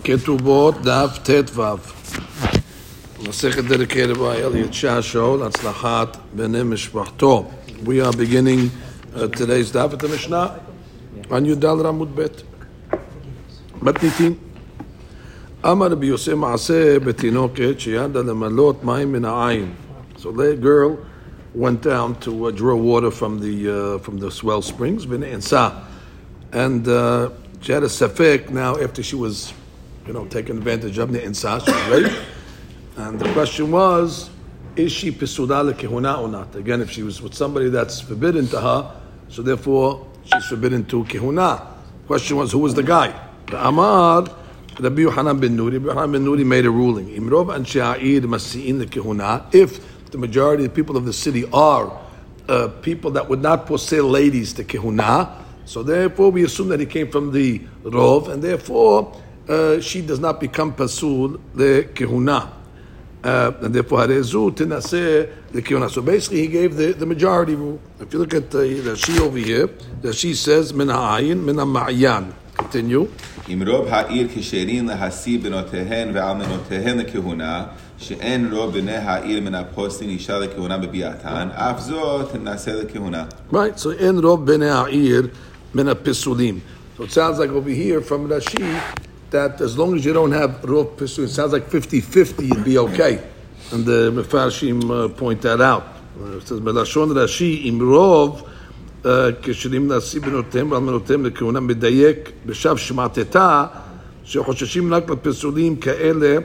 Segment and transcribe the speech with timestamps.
[0.00, 1.80] Ketubot Daf Tetvav.
[3.18, 7.52] Masechet dedicated by Elliot Shasho, Latzlachat Bnei Mishpachto.
[7.84, 8.70] We are beginning
[9.14, 10.60] uh, today's Daf at the Mishnah
[11.30, 12.42] on Yudal Ramud Bet.
[13.82, 14.34] מתניתין.
[15.64, 19.72] אמר רבי יוסי מעשה בתינוקת שידה למלות מים מן העין.
[20.18, 20.98] So the girl
[21.54, 27.30] went down to uh, draw water from the uh, from the swell springs, and uh,
[27.60, 29.52] she had a safek now after she was
[30.07, 32.11] you know, taking advantage of the insas, right?
[32.97, 34.29] And the question was,
[34.75, 36.55] is she pisudale kehuna or not?
[36.55, 41.03] Again, if she was with somebody that's forbidden to her, so therefore she's forbidden to
[41.05, 41.65] kehuna.
[42.07, 43.13] Question was, who was the guy?
[43.47, 44.27] The Amar,
[44.79, 45.73] Rabbi Yohanan ben Nuri.
[45.73, 47.07] Rabbi Yohanan ben Nuri made a ruling.
[47.09, 49.53] Imrov and Sha'ir masi'in the kehuna.
[49.53, 51.99] If the majority of the people of the city are
[52.49, 56.85] uh, people that would not posel ladies to kehuna, so therefore we assume that he
[56.85, 59.15] came from the Rov, and therefore
[59.50, 62.52] uh, she does not become pasul the kehuna.
[63.24, 65.90] Uh, and therefore, harezu tenase the kehuna.
[65.90, 67.80] So basically, he gave the, the majority rule.
[67.98, 69.68] If you look at the, the she over here,
[70.00, 72.32] the she says min ha'ayin min ha'ma'yan.
[72.56, 73.08] Continue.
[73.48, 77.64] אם רוב העיר כשרים להשיא בנותיהן ואלמנותיהן לכהונה,
[77.98, 83.24] שאין רוב בני העיר מן הפוסטים אישה לכהונה בביאתן, אף זאת נעשה לכהונה.
[83.52, 85.28] Right, so אין רוב בני העיר
[85.74, 86.60] מן הפסולים.
[86.98, 88.80] So it sounds like over here from Rashi,
[89.30, 92.78] that as long as you don't have Rov Pisu, it sounds like 50-50, you'd be
[92.78, 93.22] okay.
[93.72, 95.86] And the Mefarshim uh, point that out.
[96.18, 98.48] Uh, it says, Melashon Rashi, im Rov,
[99.42, 103.64] כשרים נשיא בנותיהם ואלמנותיהם לכהונה מדייק בשב שמעתתה,
[104.24, 106.36] שחוששים רק לפסולים כאלה,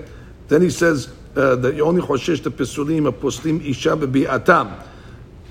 [0.49, 4.67] then he says uh, that you only חושש לפסולים הפוסלים אישה בביאתם.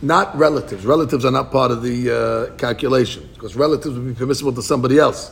[0.03, 0.87] Not relatives.
[0.87, 4.99] Relatives are not part of the uh, calculation because relatives would be permissible to somebody
[4.99, 5.31] else.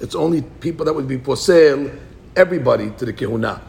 [0.00, 1.98] It's only people that would be posel
[2.36, 3.60] everybody to the kihuna.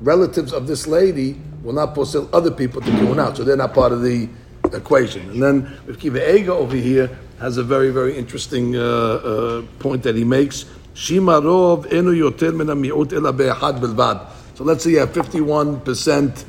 [0.00, 3.92] Relatives of this lady will not posel other people to kehuna, so they're not part
[3.92, 4.28] of the
[4.72, 5.30] equation.
[5.30, 7.10] And then if Kiva Ega over here
[7.40, 10.64] has a very, very interesting uh, uh, point that he makes.
[11.10, 14.30] Enu yoter mi'ut ela be'ahad.
[14.54, 16.44] So let's say you have 51%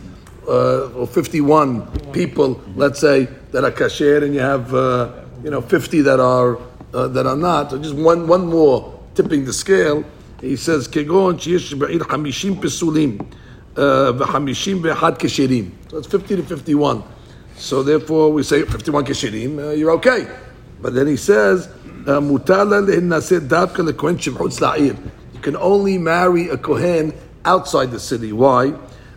[0.48, 5.12] uh, or 51 people, let's say, that are kasher, and you have, uh,
[5.44, 6.60] you know, 50 that are,
[6.94, 7.72] uh, that are not.
[7.72, 10.04] So just one, one more tipping the scale,
[10.42, 13.22] he says, Kegon Ba'ir Hamishim Pesulim,
[13.78, 15.72] uh, Hamishim Kesherim.
[15.90, 17.04] So it's 50 to 51.
[17.58, 20.28] So therefore, we say 51 Kesherim, uh, you're okay.
[20.82, 24.98] But then he says, uh, Mutala davka la'ir.
[25.34, 27.14] You can only marry a kohen
[27.46, 28.34] outside the city.
[28.34, 28.74] Why?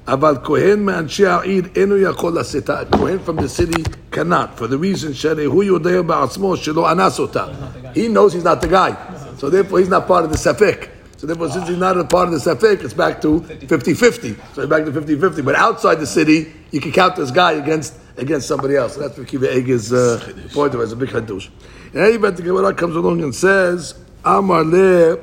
[0.06, 2.82] Aval kohen man ha'ir enu yakol laseta.
[2.82, 7.94] A kohen from the city cannot, for the reason sherehu yodeh ba'atzmo shelo anasota.
[7.94, 9.17] He knows he's not the guy.
[9.38, 10.90] So therefore, he's not part of the safek.
[11.16, 14.54] So therefore, since he's not a part of the safek, it's back to 50-50.
[14.54, 15.44] So back to 50-50.
[15.44, 18.94] But outside the city, you can count this guy against against somebody else.
[18.94, 20.20] So that's what Kiva Ege's uh,
[20.52, 20.84] point of it.
[20.84, 21.48] It's a big hadush.
[21.92, 23.94] In any event, the Gemara comes along and says,
[24.24, 25.16] Amar le...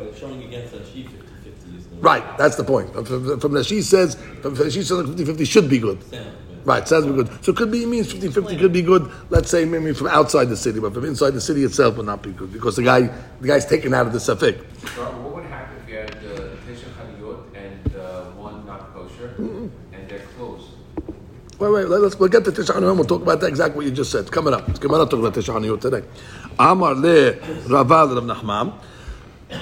[1.99, 2.93] Right, that's the point.
[2.93, 5.99] From, from, from she says, from, she says 50-50 should be good.
[6.65, 7.29] Right, sounds good.
[7.45, 10.07] So it could be, it means 50 50 could be good, let's say maybe from
[10.07, 12.81] outside the city, but from inside the city itself would not be good because the
[12.81, 13.01] guy
[13.39, 14.57] the guy's taken out of the Safik.
[14.97, 19.67] What would happen if you had uh, Tisha Chaniyot and uh, one not kosher mm-hmm.
[19.93, 20.69] and they're closed?
[21.59, 22.95] Wait, wait, let's we'll get to Tisha Chaniyot.
[22.95, 24.31] We'll talk about that exactly what you just said.
[24.31, 24.67] Coming up.
[24.67, 26.03] It's coming up to talk about Tisha today.
[26.57, 27.33] Amar le
[27.69, 28.73] Ravad Rav Nachman.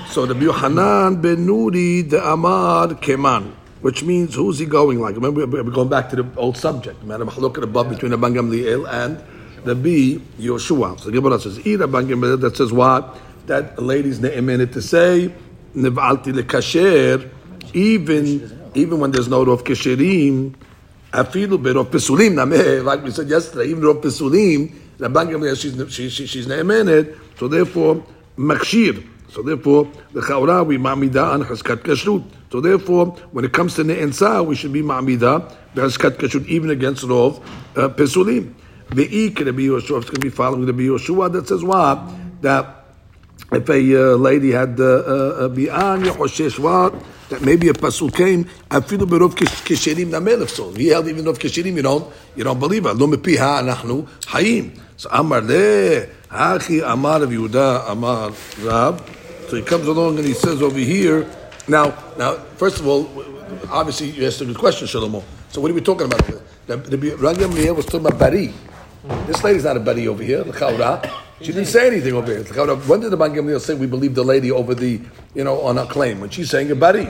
[0.07, 3.51] So the Yohanan ben Nuri the Amar Keman
[3.83, 5.15] which means who's he going like?
[5.15, 7.03] Remember, we're going back to the old subject.
[7.03, 9.21] Look at above between Rabban Gamliel and
[9.65, 10.97] the B Yoshua.
[10.99, 13.19] So the Gemara says, "Eat Rabban Gamliel." That says what?
[13.47, 15.33] That a lady's ne'emenet to say
[15.75, 17.29] nevalti lekasher,
[17.73, 20.55] even even when there's no rov kesherim,
[21.11, 22.85] afilu berov pesulim nameh.
[22.85, 27.17] Like we said yesterday, even rov pesulim, Rabban Gamliel she's she, she, she's ne'emenet.
[27.37, 28.01] So therefore,
[28.37, 29.05] makshir.
[29.29, 32.23] So therefore, the chaura we ma'amida on chaskat kashrut.
[32.53, 37.03] So therefore, when it comes to ne'ensa, we should be ma'amida b'chaskat kashrut even against
[37.03, 37.41] rov
[37.75, 38.53] uh, pesulim.
[38.89, 41.99] Ve'ik Rabbi Yoshua, it's going to be following Rabbi Yoshua that says what?
[42.43, 42.85] That
[43.51, 46.93] if a uh, lady had uh, uh, a bi'an, yachoshesh what?
[47.29, 50.49] That maybe a pasul came, afilu berov kesherim namelef.
[50.49, 52.95] So he held even of kesherim, you don't, you don't believe it.
[52.95, 54.79] Lo mepiha anachnu hayim.
[54.95, 59.03] So amar le, hachi amar of Yehuda, amar Rab.
[59.47, 61.27] So he comes along and he says over here,
[61.67, 63.09] now, now, first of all,
[63.69, 65.23] obviously you asked a good question, Shalomo.
[65.49, 66.25] So what are we talking about?
[66.67, 68.53] The, the, the was talking about Bari.
[69.27, 70.43] This lady's not a Bari over here.
[71.41, 72.43] She didn't say anything over here.
[72.75, 75.01] When did the Ban Gamliel say we believe the lady over the,
[75.35, 76.19] you know, on a claim?
[76.21, 77.07] When she's saying a Bari.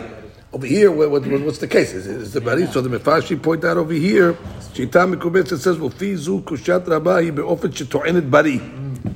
[0.54, 1.94] Over here, what, what, what's the case?
[1.94, 2.68] Is, is the bari?
[2.68, 4.34] So the Mefashi point out over here,
[4.74, 8.62] Shita Mikubetz, it says, "Ufi zu kushat rabahi be'ofen sheto'enet bari."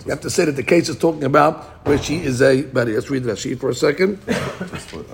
[0.04, 2.94] You have to say that the case is talking about where she is a bari.
[2.94, 4.18] Let's read Rashi for a second.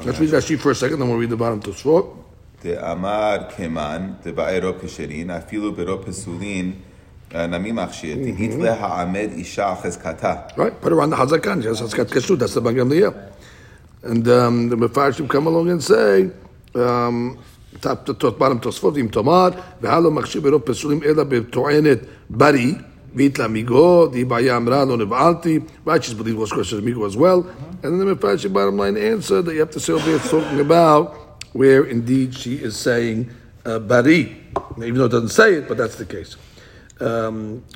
[0.06, 2.06] Let's read Rashi for a second, then we'll read the bottom to Tosfot.
[2.64, 6.72] דאמר כמן, דבאי רוב כשרין, אפילו ברוב פסולין,
[7.34, 10.34] נמי מכשיר, דהית להעמד אישה חזקתה.
[10.56, 11.62] Right, put her on the Hazakan.
[11.62, 12.38] She has Hazkat Kashrut.
[12.38, 13.14] That's the Bag Gamliel.
[14.02, 16.30] And um, the Mefarshim come along and say,
[16.74, 17.38] um,
[17.80, 21.98] top to top, bottom Tosfot, im Tomar, והלא מכשיר ברוב פסולים אלא בטוענת
[22.30, 22.74] ברי,
[23.14, 27.46] והתלה מיגו, די בעיה אמרה לא נבעלתי, right, she's believed was question migo as well.
[27.82, 30.30] And then the Mefarshim bottom line answer that you have to say over here, it's
[30.30, 31.04] talking about
[31.52, 33.30] where indeed she is saying
[33.64, 34.36] uh, bari,
[34.78, 36.36] even though it doesn't say it, but that's the case.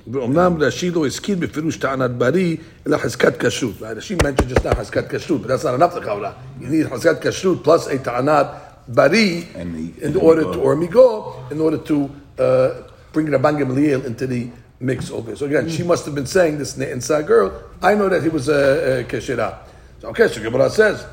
[0.07, 2.57] ואומנם רש"י לא הזכיר בפירוש טענת ברי,
[2.87, 3.75] אלא חזקת כשרות.
[3.83, 6.33] רש"י mentioned just now חזקת כשרות, but that's not enough לכאורה.
[6.61, 8.47] You need חזקת כשרות plus a טענת
[8.89, 12.69] bari And the- in order to, or migo, in order to uh,
[13.13, 14.49] bring Rabban Gamliel into the
[14.81, 15.37] mix over here.
[15.37, 18.49] So again, she must have been saying this inside girl, I know that he was
[18.49, 19.59] a, a keshira.
[20.01, 21.05] So okay, so Gemara says,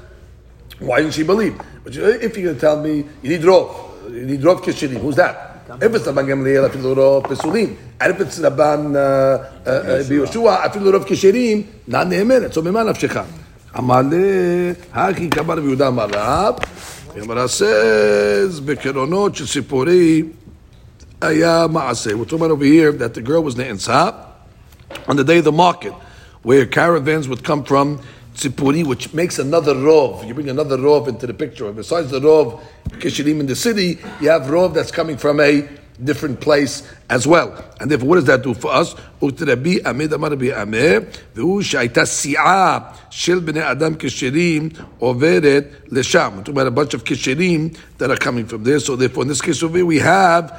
[0.80, 1.56] why didn't she believe?
[1.84, 5.00] But you- if you're going to tell me you need rov, you need rov kishirim,
[5.01, 5.46] who's that?
[5.81, 10.62] If it's Rabban Gamliel, afilu rov pesulim, and if it's Rabban uh, uh, uh, Yoshua,
[10.63, 12.54] afilu rov kishirim, not ne'emenet.
[12.54, 13.25] So mema nafshecha.
[13.80, 16.56] אמר לי, הכי קבל ויהודה אמר רב,
[17.16, 20.24] הגמרא says, בקרונות של סיפורי
[21.24, 22.12] היה מעשה.
[22.12, 24.10] We're talking about over here that the girl was נאנסה
[25.07, 25.94] on the day of the market,
[26.44, 28.00] where caravans would come from
[28.36, 30.25] Tzipuri, which makes another rov.
[30.28, 31.72] You bring another rov into the picture.
[31.72, 32.62] Besides the rov
[33.00, 35.68] kishirim in the city, you have rov that's coming from a
[36.01, 37.54] different place as well.
[37.80, 38.96] And therefore, what does that do for us?
[39.22, 41.00] ותרבי עמד אמר רבי עמר,
[41.36, 42.80] והוא שהייתה סיעה
[43.10, 44.69] של בני אדם כשירים
[45.00, 46.31] עוברת לשם.
[46.38, 48.80] We're talking about a bunch of כשירים that are coming from there.
[48.80, 50.54] So therefore, in this case over here, we have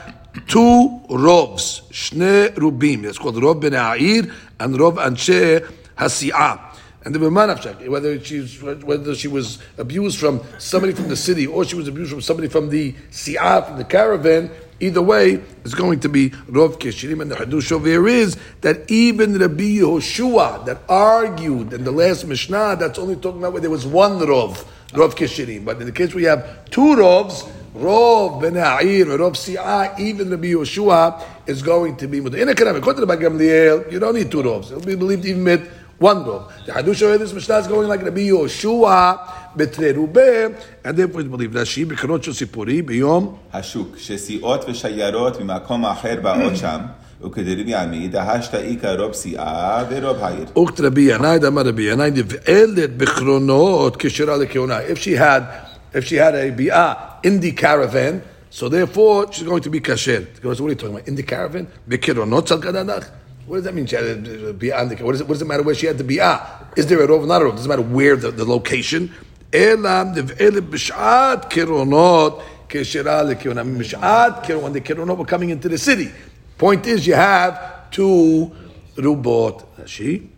[0.48, 3.04] two robs, shne rubim.
[3.04, 5.68] That's called rob ben A'ir and rob anshe
[5.98, 6.76] hasi'ah.
[7.06, 11.64] And the Bimanavchak, whether she's whether she was abused from somebody from the city or
[11.64, 14.50] she was abused from somebody from the Si'ah, from the caravan,
[14.80, 17.22] either way, it's going to be Rov Kishirim.
[17.22, 22.26] And the Hadush over here is that even Rabbi Yehoshua that argued in the last
[22.26, 25.64] Mishnah, that's only talking about where there was one Rov, Rov Kishirim.
[25.64, 30.49] But in the case we have two Rovs, Rov Ben Ha'ir, Rov Si'ah, even Rabbi
[30.49, 32.39] Yehoshua is going to be Mutter.
[32.39, 34.73] In a Karam, according to the Bag Gamliel, you don't need two Rovs.
[34.73, 36.51] It'll be believed even with one rov.
[36.65, 39.19] The Hadush over this Mishnah is going like Rabbi Yoshua
[39.55, 45.85] betre rubeh, and therefore it's believed Rashi b'karot shel sipuri b'yom השוק, שסיעות ושיירות ממקום
[45.87, 46.79] אחר באות שם,
[47.23, 50.47] וכדרבי עמיד, דהשתא איכא רוב סיעה ורוב העיר.
[50.55, 54.89] ukt Rabbi Yanai damar Rabbi Yanai niv'elet b'chronot kishira lekehuna.
[54.89, 55.64] If she had,
[55.96, 60.28] if she had a bi'ah in the caravan, so therefore she's going to be kasher.
[60.42, 61.08] So what are you talking about?
[61.08, 63.10] In the caravan, b'kironot tzal kadadach.
[63.46, 63.86] What does that mean?
[63.86, 65.88] She had a bi'ah in the what, is it, what does it matter where she
[65.88, 66.78] had the bi'ah?
[66.78, 67.56] Is there a rov or not a rov?
[67.56, 69.14] Doesn't matter where the, the location.
[69.54, 73.64] Elam niv'elet b'shat kironot kishira lekehuna.
[73.64, 76.12] B'shat kironot, when the kironot were coming into the city.
[76.58, 78.52] Point is, you have two
[78.98, 79.66] rubot.
[79.88, 80.30] She.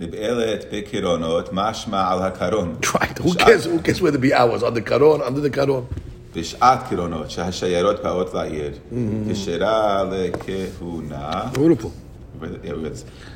[0.00, 0.08] Right.
[3.18, 3.64] Who cares?
[3.64, 4.62] Who cares where the bi'ah was?
[4.62, 5.84] On the karon, under the karon.
[6.34, 8.72] בשעת קירונות, שהשיירות באות לעיר,
[9.30, 11.42] כשרה לכהונה.
[11.54, 11.90] Beautiful.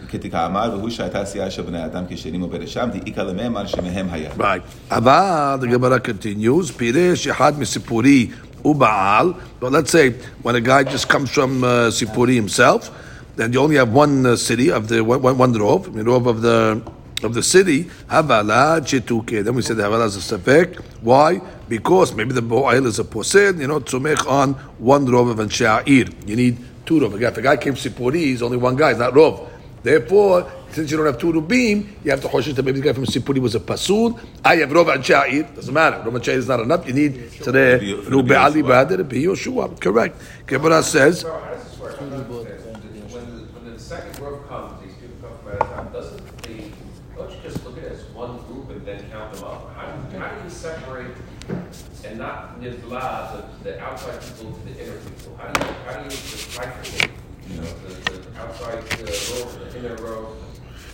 [0.09, 4.31] כתקאמר, והוא שהייתה סיעה של בני אדם כשרים וברשם, דאיכא למימר שמהם היה.
[4.39, 4.91] Right.
[4.91, 8.31] אבל the Gemara continues, פירש אחד מסיפורי
[8.65, 12.91] ובעל, but let's say when a guy just comes from uh, Sipuri himself,
[13.36, 16.28] then you only have one uh, city of the one, one, one rov, the rov
[16.28, 16.82] of the
[17.24, 19.44] of the city, Havala Chituke.
[19.44, 20.78] Then we said the Havala is a safek.
[21.02, 21.42] Why?
[21.68, 26.28] Because maybe the Bo'ail is a posed, you know, tzumech on one rov of Ansha'ir.
[26.28, 27.20] You need two rov.
[27.20, 29.50] If a guy came from Sipuri, he's only one guy, it's not rov.
[29.82, 32.94] Therefore, since you don't have two rubim, you have to choshesh that maybe the guy
[32.94, 34.20] from Sipuri was a pasul.
[34.44, 35.56] I have rov and sha'ir.
[35.56, 35.98] Doesn't matter.
[35.98, 36.86] Rov and sha'ir is not enough.
[36.86, 39.80] You need today rubbe ali b'adir be Yoshua.
[39.80, 40.22] Correct.
[40.46, 41.22] Gemara says.
[41.22, 42.02] So how does this work?
[42.02, 43.10] I'm not understanding.
[43.10, 46.42] When the, when the second group comes, these people come from out of town, doesn't
[46.44, 46.70] the,
[47.16, 49.74] don't you just look at it as one group and then count them up?
[49.76, 51.16] How do, how do you separate
[52.04, 55.38] and not nizla the, the outside people to the inner people?
[55.38, 57.12] How do you, how do you bifurcate,
[57.48, 60.36] you know, the, the outside uh, row and the inner row?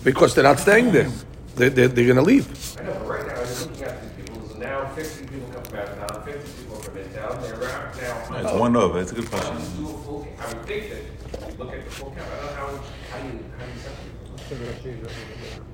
[0.03, 1.10] Because they're not staying there.
[1.55, 2.48] They, they, they're going to leave.
[2.79, 5.63] I know, but right now, I'm looking at these people, so now fifty people come
[5.63, 8.38] from out fifty people from in town, they're around now.
[8.38, 9.58] It's one over, it's a good question.
[9.58, 10.39] do you do a full count?
[10.39, 12.31] I would think that you look at the full count.
[12.31, 15.65] I don't know how, how you, how you separate them?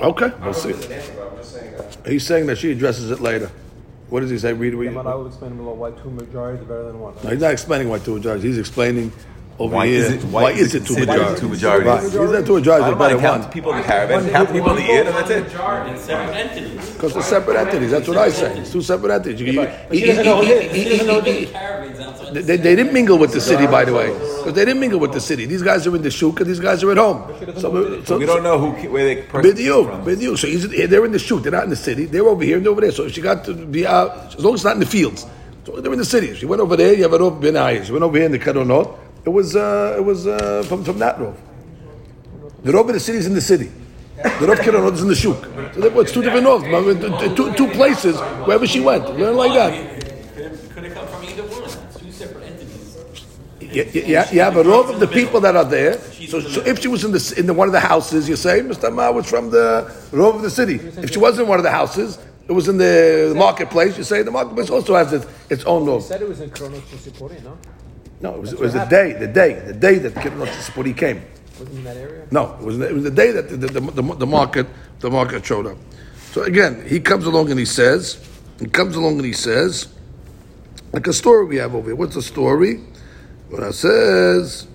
[0.00, 0.70] Okay, we'll see.
[0.70, 2.06] if there's an answer, but I'm just saying that.
[2.06, 3.50] He's saying that she addresses it later.
[4.08, 4.52] What does he say?
[4.52, 4.76] Read it.
[4.76, 4.94] read it.
[4.94, 7.14] Gemara will explain below why two majorities are better than one.
[7.22, 8.42] No, he's not explaining why two majorities.
[8.42, 9.12] He's explaining
[9.60, 9.96] over Why here.
[10.04, 11.40] is it- why, why is is it it two majorities?
[11.40, 11.86] two majorities?
[11.86, 12.02] Right.
[12.02, 12.84] He's not two majorities.
[12.86, 13.52] I don't better mind than count one.
[13.52, 15.42] people in the caravan, count people in the ear, and that's it.
[15.44, 16.90] Majority separate entities.
[16.94, 17.90] Because they're separate entities.
[17.90, 18.58] That's what I say.
[18.58, 19.40] It's two separate entities.
[19.54, 20.72] You- But she doesn't know he- his.
[20.76, 21.50] he- She doesn't know he- his.
[21.50, 22.34] Caravans outside.
[22.34, 25.12] They, they didn't mingle with the city, by the way, because they didn't mingle with
[25.12, 25.44] the city.
[25.44, 27.22] These guys are in the shuk, and these guys are at home.
[27.58, 30.04] So, so, We don't know who where they Video, from.
[30.04, 30.36] video.
[30.36, 31.42] So they're in the shoot.
[31.42, 32.06] They're not in the city.
[32.06, 32.92] They're over here and over there.
[32.92, 35.26] So if she got to be out, as long as it's not in the fields,
[35.66, 36.34] so they're in the city.
[36.34, 37.84] She went over there, you have a rov ben Ayir.
[37.84, 38.88] She went over here in the Karonot.
[39.24, 41.34] It was uh, it was uh, from from that rov.
[42.62, 43.70] The rov in the city is in the city.
[44.16, 45.44] The rov Karonot is in the shuk.
[45.74, 47.36] So therefore, it's two different rovs.
[47.36, 49.04] Two, two places wherever she went.
[49.18, 49.72] Learn like that.
[50.74, 51.64] Could have come from either one.
[51.64, 52.96] It's two separate entities.
[53.60, 55.98] You, you, you you have a rov of the people that are there.
[56.28, 58.60] So, so if she was in the in the, one of the houses, you say
[58.60, 58.92] Mr.
[58.92, 60.76] Ma was from the rov of the city.
[60.76, 63.96] If she wasn't in one of the houses, it was in the marketplace.
[63.96, 66.02] You say the marketplace also has its, its own He rov.
[66.02, 67.56] said it was in Kronos Sipori, no?
[68.20, 71.22] No, it was, it was the day, the day, the day that Kibbutz came.
[71.58, 72.26] Wasn't in that area?
[72.30, 74.66] No, it was, it was the day that the, the, the, the market
[75.00, 75.78] the market showed up.
[76.32, 78.22] So again, he comes along and he says,
[78.58, 79.88] he comes along and he says,
[80.92, 81.96] like a story we have over here.
[81.96, 82.80] What's the story?
[83.48, 84.66] What it says.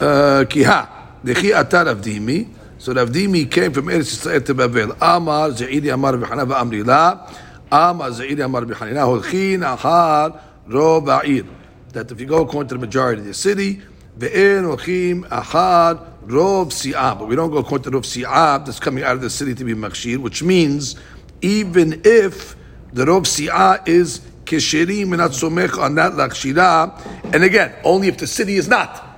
[0.00, 0.88] Uh, Kiha.
[1.22, 2.48] Dechi atar Avdimi.
[2.78, 4.92] So Avdimi came from Eretz Yisrael to Babel.
[5.00, 7.28] Amar Ze'idi Amar B'chana V'amri La.
[7.70, 11.46] Amar Ze'idi Amar B'chana Holchin Achar Ro Ba'ir.
[11.92, 13.80] That if you go according to the majority of the city,
[14.18, 17.18] Ve'en Holchim Achar Rov Si'ab.
[17.18, 19.64] But we don't go according to Rov Si'ab that's coming out of the city to
[19.64, 20.96] be Makshir, which means
[21.42, 22.56] even if
[22.92, 28.18] the Rov Si'ah is Kesherim and not Somech on that Lakshira, and again, only if
[28.18, 29.10] the city is not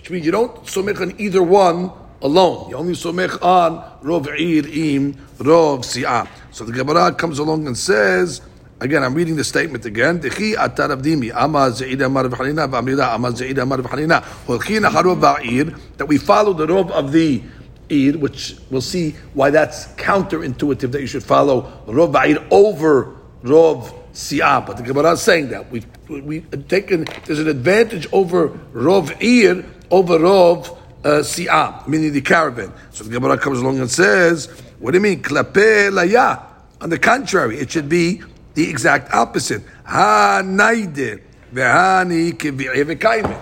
[0.00, 2.70] which means you don't somech on either one alone.
[2.70, 6.26] You only somech on rov ir im rov si'ah.
[6.52, 8.40] So the Gemara comes along and says,
[8.80, 10.20] again, I'm reading the statement again.
[10.20, 17.42] Dechi atar avdimi amar v'chanina ze'id amar v'chanina that we follow the rov of the
[17.88, 23.94] ir, which we'll see why that's counterintuitive that you should follow rov ba'ir over rov
[24.12, 24.66] si'ah.
[24.66, 29.22] But the Gemara is saying that we've we have taken there's an advantage over rov
[29.22, 32.72] ir over rov uh, si'ah, meaning the caravan.
[32.90, 34.46] So the Gemara comes along and says,
[34.78, 36.38] "What do you mean klape laya?"
[36.80, 38.22] On the contrary, it should be
[38.54, 39.62] the exact opposite.
[39.84, 43.36] Ha naide v'hani kivi'e v'kaime,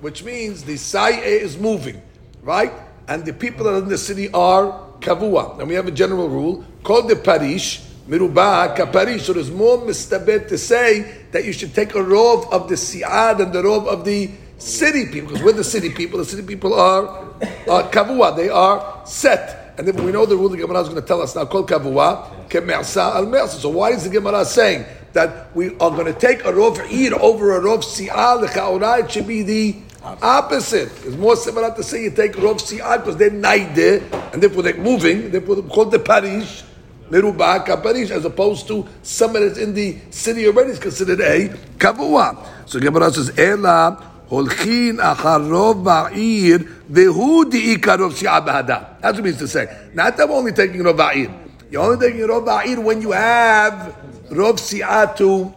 [0.00, 2.00] which means the sa'i is moving,
[2.42, 2.72] right?
[3.08, 5.58] And the people that are in the city are kavua.
[5.58, 7.82] And we have a general rule called the parish.
[8.08, 9.20] Miruba kaparish.
[9.20, 13.40] So there's more mistabed to say that you should take a rov of the si'ad
[13.40, 16.18] and the rov of the city people, because we're the city people.
[16.18, 18.36] The city people are uh, kavua.
[18.36, 19.63] They are set.
[19.76, 21.68] And then we know the rule the Gemara is going to tell us now called
[21.68, 23.60] kavua kemersa al mersa.
[23.60, 27.14] So why is the Gemara saying that we are going to take a rov ir
[27.20, 28.42] over a rov si'ad?
[28.42, 29.76] The chaura it should be the
[30.22, 30.92] opposite.
[31.04, 34.02] It's more similar to say you take rov si'ad because they're naide
[34.32, 35.30] and therefore they're moving.
[35.30, 36.62] Therefore they're called the parish.
[37.10, 42.46] Meruba kaparish, as opposed to someone that's in the city already is considered a kavua.
[42.66, 49.00] So Gemara says, Ela holchin acharov ba'ir vehu di'ika rov si'ah b'hadam.
[49.00, 49.66] That's what it means to say.
[49.94, 51.30] Not that we're only taking rov ba'ir.
[51.70, 53.96] You're only taking rov ba'ir when you have
[54.30, 55.52] rov si'ah to,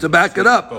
[0.00, 0.72] to back it up.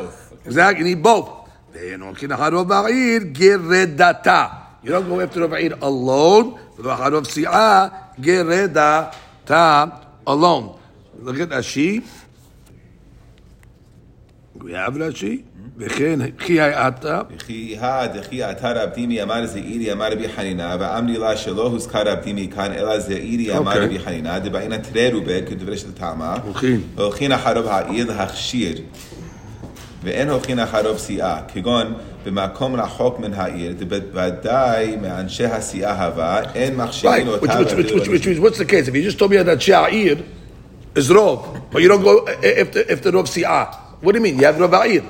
[0.45, 1.49] Exactly, you need both.
[1.71, 4.83] Then holchin acharov ba'ir geredata.
[4.83, 6.59] You don't go after rov ba'ir alone.
[6.77, 9.13] Rov si'ah geredata
[9.45, 10.77] ta alone.
[11.19, 12.03] Look at Rashi.
[14.58, 15.42] We have Rashi.
[15.78, 17.24] וכן חי ata.
[17.36, 22.48] וכי הא דכי עתר אבדימי אמר זעירי אמר רבי חנינא ואמרי לה שלא הוזכר אבדימי
[22.54, 23.86] כאן אלא זעירי אמר אוקיי.
[23.86, 26.80] רבי חנינא דבעינא תרי רובה כדברי של טעמה הולכין.
[26.96, 28.80] הולכין אחרוב העיר להכשיר
[30.04, 33.74] ואין הולכין אחרוב סיעה כגון במקום רחוק מן העיר
[34.12, 38.26] ודאי מאנשי הסיעה הבא אין מכשירים Right, which, אותה which, which, ואפילו which, לא which
[38.26, 38.88] means, what's the case?
[38.88, 40.22] If you just told me that Sha'ir
[40.96, 41.40] is Rov,
[41.72, 43.84] but you don't go if the, if the Rov Si'ah.
[44.01, 44.39] What do you mean?
[44.39, 45.03] You have Rov Ha'ir.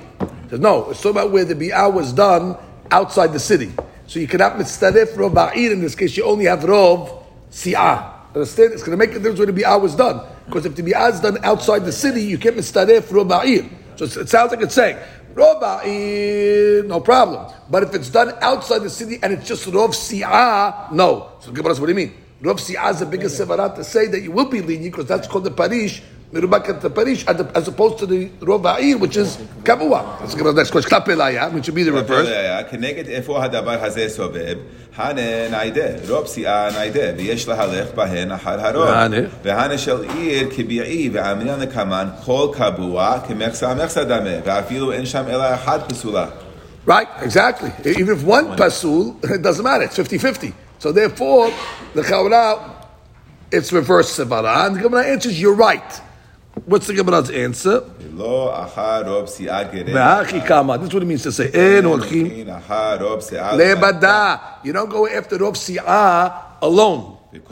[0.50, 2.58] Says, No, it's talking about where the Bi'ah was done
[2.90, 3.72] outside the city.
[4.08, 5.72] So you cannot mitzaref Ha'ir.
[5.72, 8.34] In this case, you only have Rov Si'ah.
[8.34, 8.74] Understand?
[8.74, 10.26] It's going to make a difference where the Bi'ah was done.
[10.48, 13.70] Because if the Bi'ah is done outside the city, you can't mitzaref Ha'ir.
[13.96, 14.98] So it sounds like it's saying,
[15.38, 17.54] Ha'ir, no problem.
[17.70, 21.34] But if it's done outside the city and it's just Rov Si'ah, no.
[21.42, 22.16] So Gemara what do you mean?
[22.42, 25.28] Rov Si'ah is the biggest sevarat to say that you will be lenient because that's
[25.28, 26.02] called the parish
[26.33, 30.21] Merubakat Parish, as opposed to the Rov Ha'ir, which is Kavua.
[30.21, 30.91] Let's go to the next question.
[30.91, 32.29] Klape Laya, which should be the reverse.
[32.71, 34.57] כנגד איפה הדבר הזה סובב,
[34.97, 38.89] הנה ניידה, רוב סיעה ניידה, ויש להלך בהן אחר הרוב.
[38.89, 39.17] והנה.
[39.45, 45.55] והנה של עיר כביעי, ועמינן לקמן, כל קבוע כמחסה מחסה דמה, ואפילו אין שם אלא
[45.55, 46.27] אחת פסולה.
[46.87, 47.71] Right, exactly.
[47.85, 49.85] Even if one pasul, it doesn't matter.
[49.85, 50.53] It's 50-50.
[50.79, 51.51] So therefore,
[51.95, 52.59] the Chaura,
[53.51, 54.67] it's reverse Sevara.
[54.67, 56.01] And the Gemara answers, you're right.
[56.66, 57.82] What's the Gemara's answer?
[57.82, 58.14] This is
[60.94, 61.50] what it means to say.
[61.54, 61.82] Eh, you
[64.74, 67.16] don't go after rov si'ah alone.
[67.32, 67.48] Right,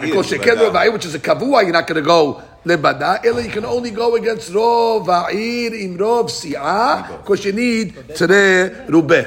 [0.00, 3.24] because sheken rov which is a kavua, you're not going to go lebada.
[3.24, 9.26] Ela, you can only go against rov im rov si'ah, because you need tere rubeh.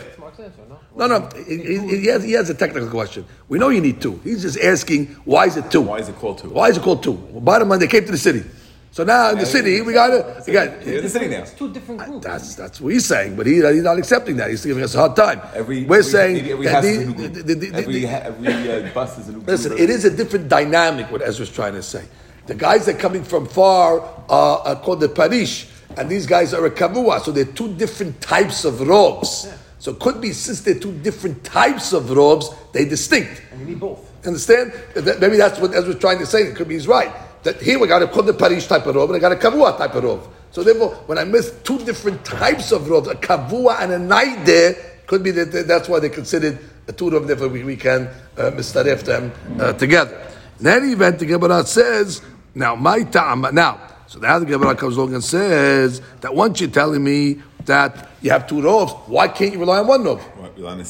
[1.08, 1.68] Mark's answer, no?
[1.68, 3.26] No, no, he, he- he has, he has a technical question.
[3.48, 4.20] We know you need two.
[4.24, 5.82] He's just asking, why is it two?
[5.82, 6.50] Why is it called two?
[6.50, 7.14] Why is it called two?
[7.14, 8.44] Well, bottom line, they came to the city.
[8.92, 10.26] So now in the city, we got it.
[10.48, 11.42] We got, You're in the city now.
[11.44, 12.26] It's two different groups.
[12.26, 14.50] that's that's what he's saying, but he, he's not accepting that.
[14.50, 15.42] He's giving us a hard time.
[15.54, 17.46] Every We're every, saying maybe every that house the- is a new the- group.
[17.46, 19.80] the- the- every every uh, bus is a new Listen, group.
[19.82, 21.12] it is a different dynamic.
[21.12, 22.04] What Ezra's trying to say.
[22.48, 26.56] The guys that are coming from far are, are called the Parish, and these guys
[26.56, 27.22] are a Kavua.
[27.22, 29.48] So they're two different types of robes.
[29.80, 33.42] So it could be since they're two different types of robes, they distinct.
[33.52, 34.06] And you need both.
[34.26, 34.74] Understand?
[34.96, 36.44] Maybe that's what Ezra's trying to say.
[36.44, 37.12] It could be he's right.
[37.44, 39.78] That here we got a the Parish type of robe, and I got a Kavua
[39.78, 40.28] type of robe.
[40.52, 44.76] So therefore, when I miss two different types of robes, a Kavua and a Naide,
[45.08, 47.28] could be that that- that's why they considered a two of them.
[47.28, 48.08] Therefore, we, we can
[48.38, 50.28] uh, mistaref them uh, together.
[50.60, 52.22] In any event, the Gemara says,
[52.54, 56.70] now my ta'am, now, so now the Gemara comes along and says that once you're
[56.70, 60.22] telling me that you have two rovs, why can't you rely on one rov?
[60.58, 60.84] Rely on the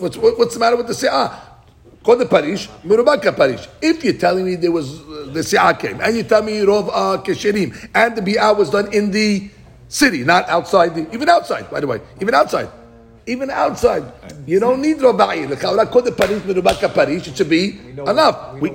[0.00, 1.34] what's, the matter with the se'ah?
[2.02, 3.68] Call the parish, Murubaka parish.
[3.82, 6.88] If you're telling me there was uh, the se'ah came, and you tell me rov
[6.88, 9.50] uh, kesherim, and the bi'ah was done in the
[9.88, 12.70] city, not outside the, even outside, by the way, even outside.
[13.26, 14.02] Even outside,
[14.46, 15.46] you don't need Rabai.
[15.60, 18.58] Call the Parish, Mirubaka Parish, it should be enough.
[18.58, 18.70] We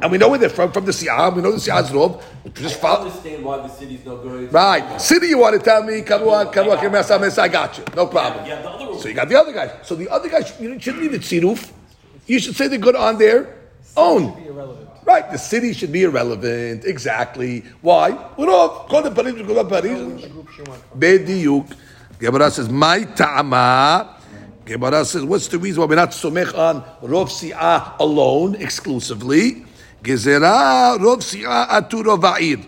[0.00, 2.22] and we know where they're from, from the Si'ah, we know the Si'ah's Rov.
[2.54, 3.06] Just I follow.
[3.06, 4.52] understand why the city's no good.
[4.52, 5.00] Right.
[5.00, 7.84] City, you want to tell me, Kavua, Kavua, Kemesa, Mesa, I got you.
[7.96, 8.46] No problem.
[8.46, 9.72] Yeah, the So you got the other guys.
[9.82, 11.72] So the other guys, you shouldn't need a tziruf.
[12.26, 13.56] You should say they're good on their
[13.96, 14.34] own.
[14.40, 14.88] Be irrelevant.
[15.04, 16.84] Right, the city should be irrelevant.
[16.84, 17.64] Exactly.
[17.80, 18.10] Why?
[18.36, 20.22] Well, call the Paris, call the Paris.
[20.22, 21.00] The group she went from.
[21.00, 21.76] Bediyuk.
[22.20, 24.16] Gemara says, My ta'ama.
[24.64, 29.64] Gemara says, what's the reason why we're not somech on Rov Si'ah alone, exclusively?
[30.02, 32.58] Gezerah Rov Si'ah atu Rov Ha'ir.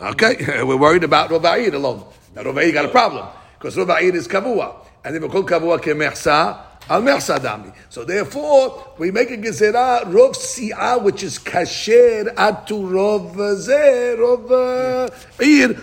[0.00, 2.04] Okay, we're worried about Rov Ha'ir alone.
[2.34, 4.74] Now Rov Ha'ir got a problem, because Rov Ha'ir is Kavua.
[5.04, 7.72] And if we call Kavua kemechsa, al dami.
[7.88, 15.12] So therefore, we make a Gezerah Rov Si'ah, which is kasher atu Rov Zeh, Rov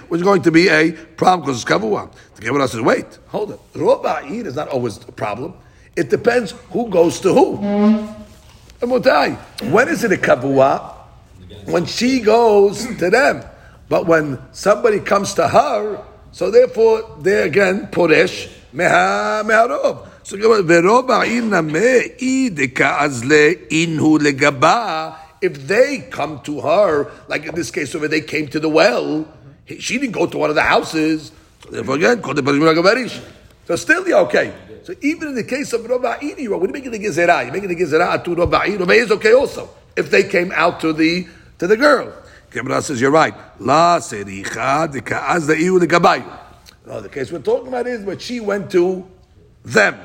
[0.10, 2.12] which is going to be a problem because it's Kavua.
[2.36, 3.60] The Gemara says, wait, hold it.
[3.74, 5.54] Rov is not always a problem.
[5.96, 7.58] It depends who goes to who.
[8.80, 10.96] When is it a kavua?
[11.66, 13.44] When she goes to them.
[13.90, 20.06] But when somebody comes to her, so therefore they again puresh meha meharov.
[20.24, 20.36] So
[25.42, 29.28] if they come to her, like in this case over they came to the well,
[29.80, 31.32] she didn't go to one of the houses.
[31.64, 32.22] So therefore again,
[33.66, 34.54] so still you're okay.
[34.84, 37.44] So even in the case of Roba'ir, you're making the Gezerah?
[37.44, 38.78] You're making the Gezerah to Roba'ir.
[38.78, 39.70] Roba'ir is okay also.
[39.96, 42.14] If they came out to the to the girl.
[42.52, 43.36] Gemara says, you're right.
[43.60, 46.26] La sericha de ka'az the iu the gabayu.
[46.88, 49.06] No, the case we're talking about is when she went to
[49.64, 50.00] them.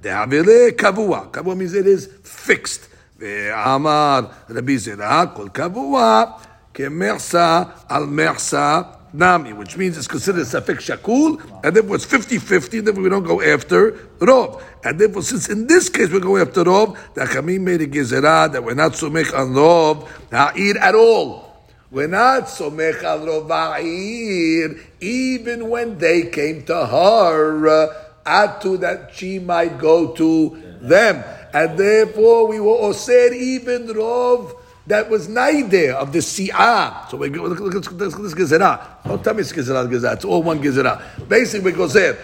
[0.00, 1.30] The havile kavua.
[1.30, 2.88] Kavua means it is fixed.
[3.20, 6.40] Amar Rabbi Zera kol kavua
[6.72, 13.02] kemersa al mersa nami, which means it's considered safek shakul, and therefore it's 50-50, therefore
[13.02, 14.62] we don't go after Rov.
[14.84, 18.52] And therefore, since in this case we're going after Rov, the Chamim made a gezerah
[18.52, 21.50] that we're not sumech on Rov, ha'ir at all.
[21.90, 27.88] We're not somech al rova'ir, even when they came to her,
[28.24, 31.24] atu that she might go to them.
[31.52, 34.54] And therefore we were osir even rov
[34.86, 37.08] that was naide of the si'ah.
[37.10, 39.04] So we go, look, look, look, this gezerah.
[39.04, 40.14] Don't tell me it's gezerah, gezerah.
[40.14, 41.28] It's all one gezerah.
[41.28, 42.18] Basically we go there.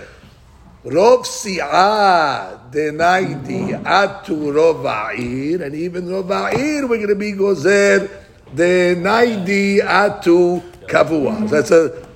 [0.84, 8.08] Rov si'ah denaidi atu rov ha'ir, and even rov ha'ir we're going to be gozer
[8.54, 11.48] denaidi atu kavua.
[11.48, 12.06] So that's a,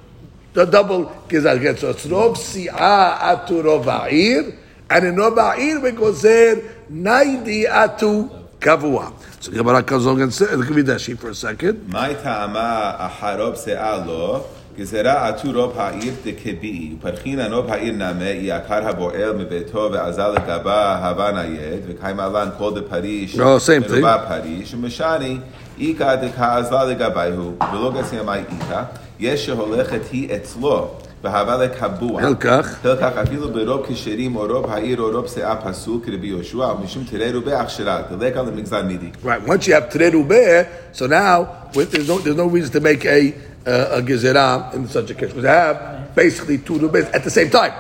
[0.55, 1.77] a double again.
[1.79, 4.57] So it's rov si'ah atu rov ha'ir,
[4.89, 9.12] and in rov ha'ir we gozer naidi atu kavua.
[9.40, 11.76] So Gemara comes along and says, give me that sheet for a second.
[11.90, 14.44] מאי טעמה החרוב שאה לו,
[14.78, 21.32] גזרה עטו רוב העיר דקבי, ופרחין רוב העיר נמה, יעקר הבועל מביתו ועזר לגבה הווה
[21.32, 23.92] נייד, וקיימה לן כל דפריש, No, same thing.
[23.92, 25.38] מרובה פריש, ומשני,
[25.82, 28.84] איכא דכעזלה לגביהו, ולא גסיה מאי איכא,
[29.20, 30.92] יש שהולכת היא אצלו,
[31.24, 32.22] והווה לקבוע.
[32.22, 32.76] הלקח.
[32.84, 37.32] הלקח אפילו ברוב כשרים או רוב העיר או רוב שאה פסול כרבי יהושע, משום תראה
[37.34, 39.10] רובה הכשרה, דלקה למגזר מידי.
[39.24, 39.48] Right.
[39.48, 43.06] Once you have Teredu Be'er, so now with, there's no there's no reason to make
[43.06, 43.34] a
[43.66, 47.32] uh, a gezerah in such a case because I have basically two rubes at the
[47.32, 47.74] same time.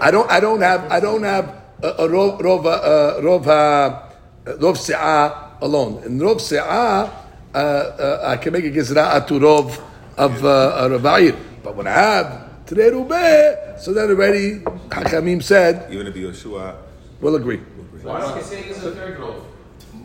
[0.00, 1.46] I don't I don't have I don't have
[1.82, 6.02] a, a rov rov uh, rov uh, rov se'ah alone.
[6.06, 7.10] In rov se'ah,
[7.54, 9.80] uh, uh, I can make a gezerah to rov
[10.16, 11.36] of uh, a Ravayir.
[11.62, 16.77] But when I have Teredu Be'er, so then already Hakamim said Even if Yeshua
[17.19, 17.57] we'll agree.
[17.57, 19.43] Why don't you say this is a third rov?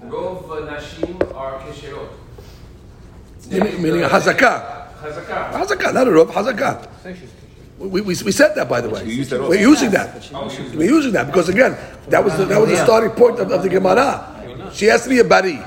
[0.06, 2.08] Rov Nashim are Kesherot.
[3.48, 4.92] Meaning, meaning a hazakah.
[4.98, 5.52] Chazakah.
[5.52, 6.88] Hazakah, not a rov, hazakah.
[7.78, 9.04] We, we, we said that by the way.
[9.04, 9.50] We used that also.
[9.50, 10.28] We're using that.
[10.34, 13.52] Oh, We're using that because again, that was the, that was the starting point of,
[13.52, 14.72] of the Gemara.
[14.72, 15.60] She has to be a bari,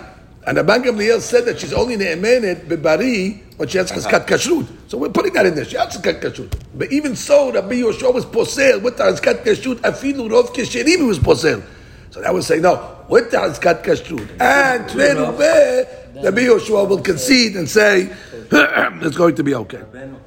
[0.50, 4.66] and the Ban Gamliel said that she's only ne'emenet bebari when she has chazkat kashrut.
[4.88, 5.64] So we're putting that in there.
[5.64, 6.52] She has chazkat kashrut.
[6.74, 9.76] But even so, Rabbi Yoshua was posel with the chazkat kashrut.
[9.82, 11.64] Afilu rov kesherim was posel.
[12.10, 15.86] So that was saying no with the chazkat kashrut and.
[16.16, 18.10] Rabbi Yoshua will concede and say
[18.52, 19.84] it's going to be okay.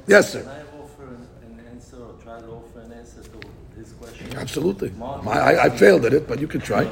[0.07, 0.43] Yes, sir.
[0.43, 3.41] Can I offer an, an answer or try to offer an answer to
[3.77, 4.22] his question?
[4.37, 4.93] Absolutely.
[5.27, 6.85] I, I, I failed at it, but you can try.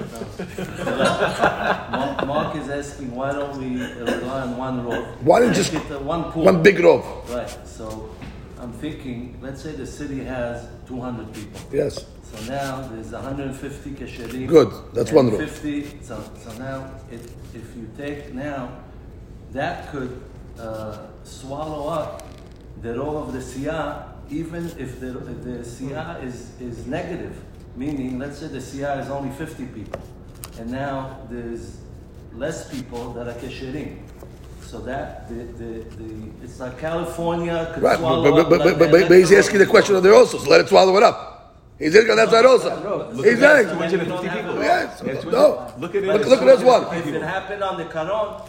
[1.91, 5.07] Mark, Mark is asking why don't we uh, rely on one road?
[5.23, 6.45] Why don't just- it, uh, one pool?
[6.45, 7.05] One big rov.
[7.29, 7.49] Right.
[7.67, 8.15] So
[8.61, 11.61] I'm thinking, let's say the city has 200 people.
[11.73, 12.05] Yes.
[12.33, 14.47] So now there's 150 kesherim.
[14.47, 14.71] Good.
[14.93, 15.39] That's one row.
[15.39, 16.03] 50.
[16.03, 17.25] So, so now, if,
[17.55, 18.71] if you take now,
[19.53, 20.23] that could
[20.59, 22.23] uh, swallow up
[22.83, 27.37] the row of the siyah, even if the, the siyah is, is negative.
[27.77, 30.01] Meaning, let's say the siyah is only 50 people,
[30.59, 31.79] and now there's
[32.35, 33.99] less people that are kesherim.
[34.63, 37.99] So that the, the, the it's like California could Right.
[37.99, 40.15] swallow But, but, but, like but, but, but, but he's asking the question of there
[40.15, 41.31] also, so let it swallow it up.
[41.79, 43.13] He's asking that's that also.
[43.15, 43.67] He's saying.
[43.69, 44.63] 250 people.
[44.63, 45.03] Yes.
[45.05, 45.73] Yes, No.
[45.79, 46.07] Look at it.
[46.07, 46.95] Look, look at this one.
[46.97, 48.43] If it happened on the Caron,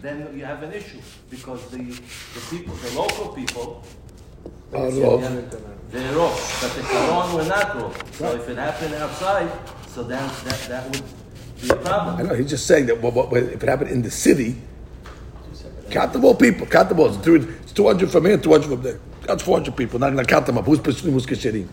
[0.00, 3.84] then you have an issue because the, the people, the local people,
[4.72, 5.20] Uh, rov.
[5.90, 8.14] they're rov, but the Caron were not rov.
[8.14, 9.50] So if it happened outside,
[9.88, 11.02] so then that, that would
[11.62, 12.16] be a problem.
[12.16, 14.56] I know, he's just saying that well, well, if it happened in the city,
[15.90, 17.16] count the more people, count the balls.
[17.26, 19.00] It's 200 from here, 200 from there.
[19.26, 19.98] That's 400 people.
[19.98, 20.64] Not going to count them up.
[20.66, 21.68] Who's pursuing, who's kesherim?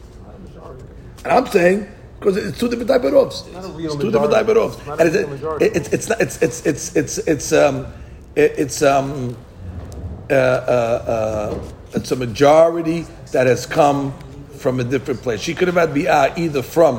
[1.24, 1.88] And I'm saying,
[2.20, 3.52] because it's two different type of rovs.
[3.54, 4.60] not a real It's two different type of majority.
[4.60, 4.78] rovs.
[4.78, 7.88] It's not a And it's, it's, it's, not, it's, it's, it's, it's, it's, um,
[8.36, 9.38] it- it's, um,
[10.30, 11.60] uh, uh, uh,
[11.96, 14.14] it's a majority that has come
[14.58, 15.42] from a different place.
[15.42, 16.98] She could have had bi'ah either from,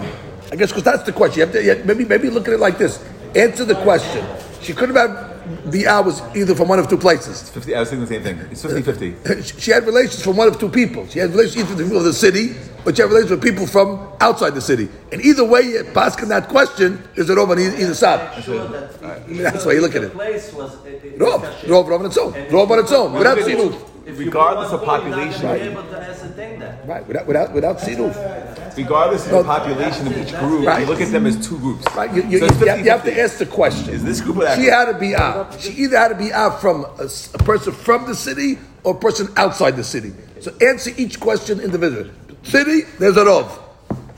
[0.53, 1.41] I guess, because that's the question.
[1.41, 3.03] You have to you have- maybe maybe look at it like this.
[3.35, 4.25] Answer the question.
[4.63, 7.49] She could have had bi'ah was either from one of two places.
[7.51, 8.49] 50, I was thinking the same thing.
[8.51, 9.43] It's 50 50.
[9.61, 11.07] She had relations from one of two people.
[11.09, 12.55] She had relations either with the people of the city,
[12.85, 14.89] or she had relations with people from outside the city.
[15.13, 18.43] And either way, asking that question is it over on either, either side.
[18.45, 20.15] Sure that I mean, that's why you look at the it.
[20.15, 21.69] place was Rov, kasher.
[21.69, 23.91] Rov, Rov on its own, And Rov on its own, if without you- sinuf.
[24.07, 25.43] If Regardless of one you're population.
[25.43, 26.87] gonna able to ascertain that.
[26.87, 28.77] Right, without without without sinuf.
[28.77, 30.81] Regardless of the population of each group, Right.
[30.81, 31.85] you look at them as two groups.
[31.97, 33.91] Right, you, you, So it's you, have, you have to ask the question.
[33.93, 34.75] Is this group or that She group?
[34.75, 35.61] had to be out.
[35.61, 39.29] She either had to be out from a person from the city or a person
[39.37, 40.13] outside the city.
[40.41, 42.13] So answer each question individually.
[42.45, 43.49] City, there's a rov.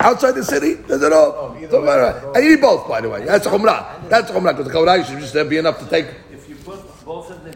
[0.01, 1.71] Outside the city, there's a rov.
[1.71, 2.37] So, right, right.
[2.37, 3.25] And you need both, by the way.
[3.25, 4.09] That's a chumrah.
[4.09, 6.07] That's a chumrah because the chumrah should just be enough to take.
[6.33, 7.48] If you put both of them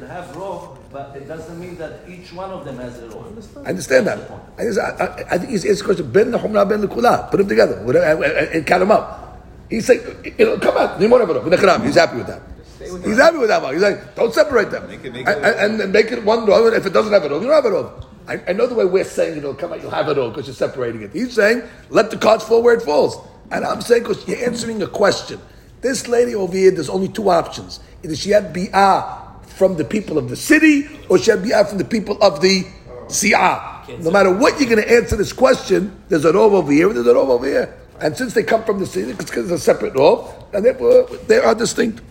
[0.00, 2.98] together, you could have rov, but it doesn't mean that each one of them has
[2.98, 3.66] a rov.
[3.66, 4.30] I understand that.
[4.58, 6.12] I, just, I, I, I think he's asking the question.
[6.12, 7.30] Ben the chumrah, ben the kula.
[7.30, 9.22] Put them together Whatever, and, and, and count them up.
[9.70, 12.42] He's saying, you know, come on, Nimon Avaro, He's happy with that.
[12.78, 13.72] He's happy with that one.
[13.74, 14.86] He's like, don't separate them.
[14.86, 16.66] Make it- make and, it- and, and make it one row.
[16.68, 18.00] If it doesn't have a row, you don't have a row.
[18.28, 20.46] I, I know the way we're saying it'll come out, you'll have it all because
[20.46, 21.12] you're separating it.
[21.12, 23.16] He's saying, let the cards fall where it falls.
[23.50, 25.40] And I'm saying, because you're answering a question.
[25.80, 27.80] This lady over here, there's only two options.
[28.02, 29.25] Either she had bi'ah
[29.56, 32.64] from the people of the city, or bi'ah from the people of the
[33.08, 33.88] si'ah.
[34.00, 37.06] No matter what you're going to answer this question, there's a rov over here, there's
[37.06, 37.74] a rov over here.
[37.98, 41.08] And since they come from the city, it's because it's a separate rov, and therefore
[41.26, 42.02] they are distinct.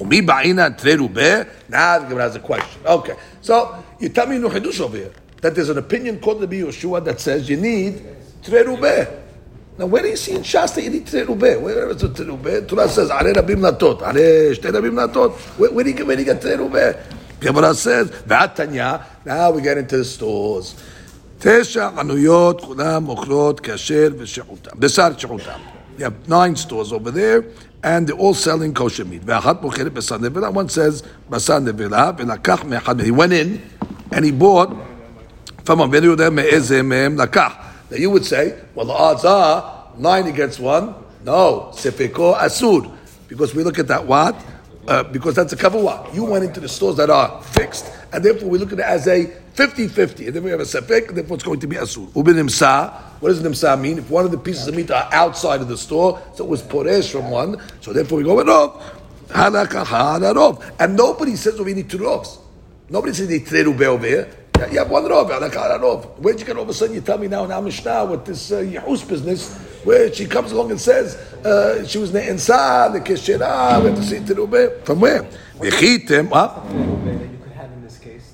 [0.00, 2.80] Now the Gemara has a question.
[2.84, 6.46] Okay, so you tell me no chidush over here that there's an opinion called the
[6.46, 8.02] Yoshua that says you need
[8.42, 9.06] treru be.
[9.77, 11.59] Now, where do you see in Shas that you need terubeh?
[11.59, 12.67] Where is the terubeh?
[12.67, 16.15] Torah says, "Are rabim latot, are shtei rabim latot." Where, where do you get where
[16.15, 16.95] do you get terubeh?
[17.39, 20.75] Gemara says, "V'atanya." Now we get into the stores.
[21.39, 25.59] תשע חנויות, כולם מוכרות כשר ושחותם, בשר שחותם.
[25.97, 27.43] You have nine stores over there,
[27.83, 29.21] and they're all selling kosher meat.
[29.25, 33.59] ואחת מוכרת בשר נבלה, one says בשר נבלה, ולקח מאחד, he went in,
[34.13, 34.69] and he bought
[35.65, 37.51] from a video there מאיזה מהם לקח.
[37.90, 40.94] Now you would say, well, the odds are nine against one.
[41.24, 42.90] No, sepeko asud,
[43.28, 44.36] because we look at that what.
[44.86, 46.14] Uh, because that's a kavua.
[46.14, 49.06] You went into the stores that are fixed, and therefore we look at it as
[49.06, 50.28] a 50-50.
[50.28, 52.08] And then we have a sefik, and therefore it's going to be asur.
[52.12, 53.98] Ubinimsa, what does nimsa mean?
[53.98, 56.62] If one of the pieces of meat are outside of the store, so it was
[56.62, 58.80] poresh from one, so therefore we go with rov.
[59.28, 60.72] Rov.
[60.78, 62.38] And nobody says we need two rovs.
[62.88, 64.30] Nobody says they trade over here.
[64.58, 66.18] Yeah, You have one rov, halakha halarov.
[66.18, 68.50] Where'd you get all of a sudden you tell me now in Mishnah with this
[68.50, 71.14] uh, Yehus business, where she comes along and says
[71.46, 74.84] uh, she was ne'ensa, the keshera, we have to say terubeh.
[74.84, 75.22] From where?
[75.58, 76.54] Vechitem, what?
[76.66, 78.32] that you could have in this case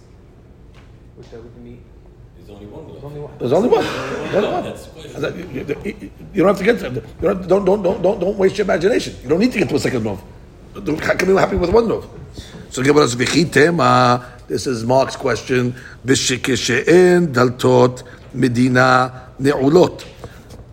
[1.16, 1.80] with the, with the meat.
[2.38, 3.38] There's only one There's only one.
[3.38, 3.84] There's only one.
[3.84, 4.64] There's only one.
[4.64, 5.14] That's the question.
[5.14, 5.44] And that- You,
[5.84, 6.88] you- you don't have to get to.
[6.90, 9.14] You don't, don't, don't, don't, don't, don't waste your imagination.
[9.22, 10.18] You don't need to get to a second rov.
[10.74, 12.08] How can you be happy with one rov?
[12.74, 15.76] So Gemara says, "V'chitem." This is Mark's question.
[16.04, 18.02] V'shekeshe'en daltot
[18.34, 20.04] medina ne'ulot.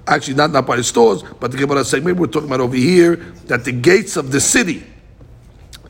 [0.08, 2.76] Actually, not not by the stores, but the Gemara saying maybe we're talking about over
[2.76, 4.84] here that the gates of the city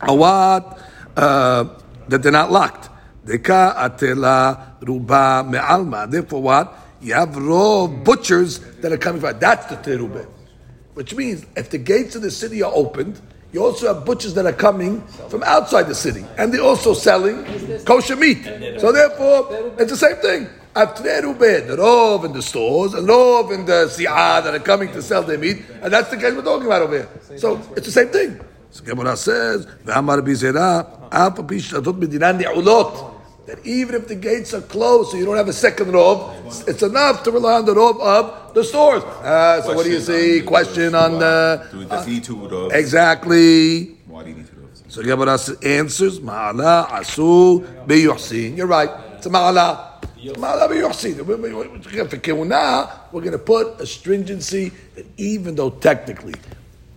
[0.01, 0.77] are
[1.15, 1.63] uh,
[2.09, 2.89] that they're not locked.
[3.25, 6.11] Deka atela ruba me'alma.
[6.11, 9.39] Therefore, what you have raw butchers that are coming from.
[9.39, 10.27] That's the terubah.
[10.93, 13.21] Which means if the gates of the city are opened,
[13.53, 17.43] you also have butchers that are coming from outside the city, and they're also selling
[17.85, 18.43] kosher meat.
[18.79, 20.47] So therefore, it's the same thing.
[20.73, 25.21] The rov in the stores, and rov in the si'ah that are coming to sell
[25.23, 27.09] their meat, and that's the case we're talking about over here.
[27.37, 28.39] So it's the same thing.
[28.69, 29.67] So Gemara says.
[33.47, 36.83] That even if the gates are closed, so you don't have a second rov, it's
[36.83, 39.03] enough to rely on the rov of the stores.
[39.03, 40.41] Uh, so what do you see?
[40.41, 43.97] Question on the Do does he two exactly.
[44.05, 44.61] Why do you need two?
[44.91, 48.57] So Gemara answers, Ma'ala asu biyuhsin.
[48.57, 48.89] You're right.
[49.15, 50.03] It's a ma'ala.
[50.35, 51.15] Ma'ala biyuhsin.
[51.15, 51.23] For
[53.13, 56.33] we're going to put a stringency that even though technically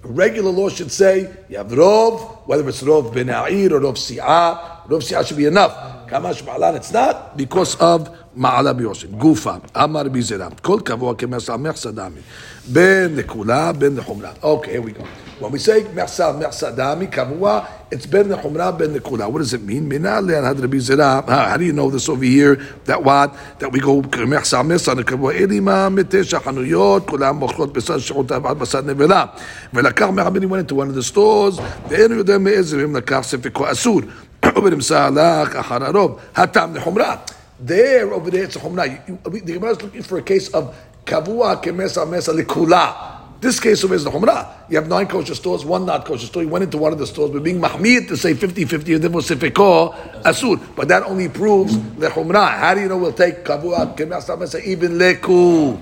[0.03, 3.97] a regular law should say you have rov, whether it's rov ben ha'ir or rov
[3.97, 5.94] si'ah, rov si'ah should be enough.
[6.08, 9.18] Kamash ma'ala, it's not because of ma'ala biyuhsin.
[9.20, 10.50] Gufa, amar bizera.
[10.62, 12.22] Kol kavua kemesa mechsadami.
[12.68, 14.34] Ben nekula, ben nechumra.
[14.44, 15.04] Okay, here we go.
[15.40, 19.30] When we say mechsa mechsadami kavua, it's ben nechumra, ben nekula.
[19.32, 19.88] What does it mean?
[19.88, 21.24] Mina le'an had Rabbi Zera.
[21.28, 22.56] Ah, How do you know this over here?
[22.86, 23.36] That what?
[23.60, 25.34] That we go mechsa mechsa nekavua.
[25.34, 29.26] Elima מתשע חנויות, כולם מוכרות בשר שחוטה ועד בשר נבלה.
[29.74, 33.72] ולקח מהרבנים went into one of the stores, ואין הוא יודע מאיזה מהם לקח ספקו
[33.72, 34.02] אסור.
[34.56, 36.20] ובנמסה הלך אחר הרוב.
[36.36, 37.16] הטעם לחומרה.
[37.68, 38.88] There, over there, it's a chumrah.
[38.88, 40.74] You- you- The Gemara is looking for a case of
[41.06, 42.94] kavua kemesa mesa likula.
[43.42, 44.46] This case over is the chumrah.
[44.70, 46.44] You have nine kosher stores, one not kosher store.
[46.44, 49.12] You went into one of the stores, but being mahmid to say 50-50, and then
[49.12, 49.94] we'll say feko
[50.24, 50.60] asur.
[50.76, 52.50] But that only proves the chumrah.
[52.62, 55.78] How do you know we'll take kavua kemesa mesa even leku?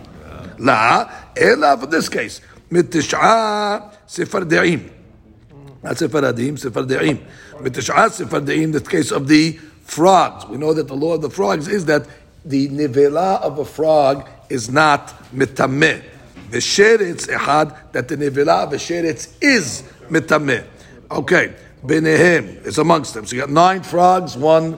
[0.60, 2.42] La, ela for this case.
[2.72, 3.78] מתשעה
[4.10, 4.80] ספרדעים.
[5.83, 7.19] not Sephardim, Sephardim.
[7.55, 10.47] Mitash'at Sephardim, the case of the frogs.
[10.47, 12.07] We know that the law of the frogs is that
[12.45, 16.03] the nivela of a frog is not mitameh.
[16.51, 20.65] V'sheretz echad, that the nivela of a sheretz is mitameh.
[21.11, 23.27] Okay, benehem, it's amongst them.
[23.27, 24.75] So you got nine frogs, one,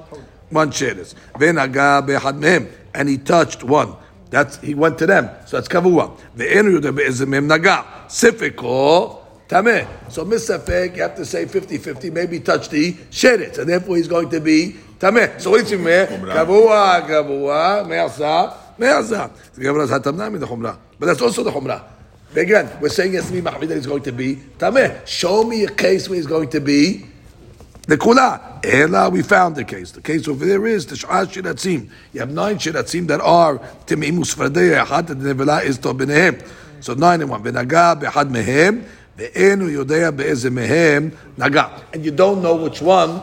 [0.50, 1.14] one sheretz.
[1.34, 3.94] V'naga be'echad mehem, and he touched one.
[4.30, 5.30] That's, he went to them.
[5.46, 6.18] So that's kavua.
[6.36, 7.84] Ve'enu yudeh be'ezemem naga.
[8.08, 9.86] Sifiko, Tameh.
[10.10, 14.30] So misafek, you have to say 50-50, maybe touch the sheretz, and therefore he's going
[14.30, 15.38] to be tameh.
[15.40, 16.06] So what's in there?
[16.06, 19.30] Kavua, kavua, me'asa, me'asa.
[19.54, 20.78] The Gemara says hatamna min the chumrah.
[20.98, 21.82] But that's also the chumrah.
[22.34, 25.06] Again, we're saying yes to be mahmid that he's going to be tameh.
[25.06, 27.04] Show me a case where he's going to be
[27.86, 28.64] the kula.
[28.64, 29.92] Ela, we found the case.
[29.92, 31.90] The case over there is the sh'at shiratzim.
[32.14, 36.44] You have nine shiratzim that are timim usfardei ahad and the nevela is to.
[36.80, 37.42] So nine and one.
[37.44, 39.84] Venaga behad mehem And you
[42.10, 43.22] don't know which one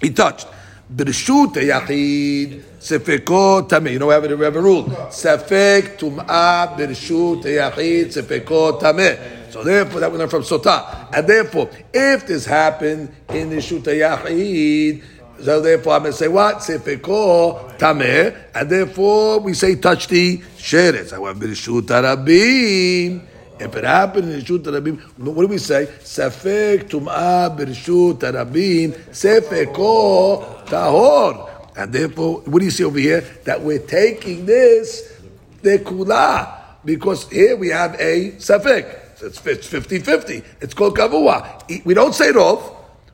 [0.00, 0.46] he touched.
[0.94, 3.92] Birshut yachid sefeko tameh.
[3.92, 4.84] You know we have, a, we have a rule.
[4.84, 9.52] Sefek tum'ah birshut yachid sefeko tameh.
[9.52, 11.12] So therefore, that we learn from Sotah.
[11.12, 15.02] And therefore, if this happened in the Shuta Yachid,
[15.44, 16.58] So therefore, I'm going to say what?
[16.58, 21.10] Sefeko tameh, and therefore we say touch the sheretz.
[21.10, 23.26] However, Rishut Arabim.
[23.62, 25.86] If it happened in Rishut Arabim, what do we say?
[26.00, 31.48] Safek tum'ah b'Rishut Arabim, sefeko tahor.
[31.76, 33.20] And therefore, what do you see over here?
[33.44, 35.16] That we're taking this,
[35.62, 39.22] the kula, because here we have a safek.
[39.22, 40.44] It's 50-50.
[40.60, 41.84] It's called kavua.
[41.84, 42.60] We don't say rov,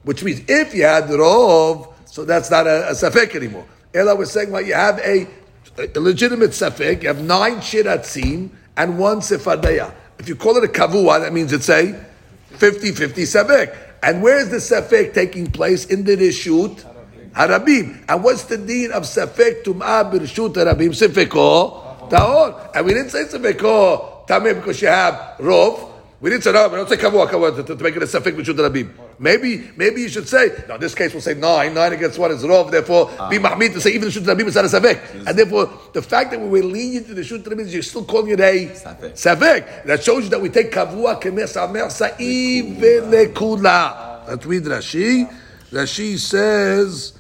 [0.05, 3.67] which means if you had rov, so that's not a, a safek anymore.
[3.93, 5.29] Ella was saying, well, you have a,
[5.77, 9.93] a legitimate safek, you have nine shiratzim and one sefardaya.
[10.19, 12.07] If you call it a kavua, that means it's a
[12.55, 13.77] 50-50 safek.
[14.03, 15.87] And where is the safek taking place?
[15.87, 16.85] In the rishut
[17.33, 18.05] harabim.
[18.09, 20.91] And what's the deen of safek tum'ah b'rishut harabim?
[20.91, 22.71] Sefeko tahor.
[22.75, 25.91] And we didn't say sefeko tameh because you have rov.
[26.21, 28.37] We didn't say no, we don't say kavua, kavua to, to, make it a safek
[28.37, 29.08] b'rishut harabim.
[29.21, 32.31] Maybe, maybe you should say, Now, in this case we'll say nine, nine against one
[32.31, 35.27] is rov, therefore be mahmid to say even the shut harabim is not a.
[35.27, 38.31] And therefore, the fact that we were lenient to the shut harabim, you're still calling
[38.31, 39.85] it a safek.
[39.87, 44.29] That shows you that we take kavua kemesa mersa even lekula.
[44.29, 45.29] Let's read Rashi.
[45.73, 47.13] Rashi says,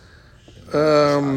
[0.72, 1.36] um,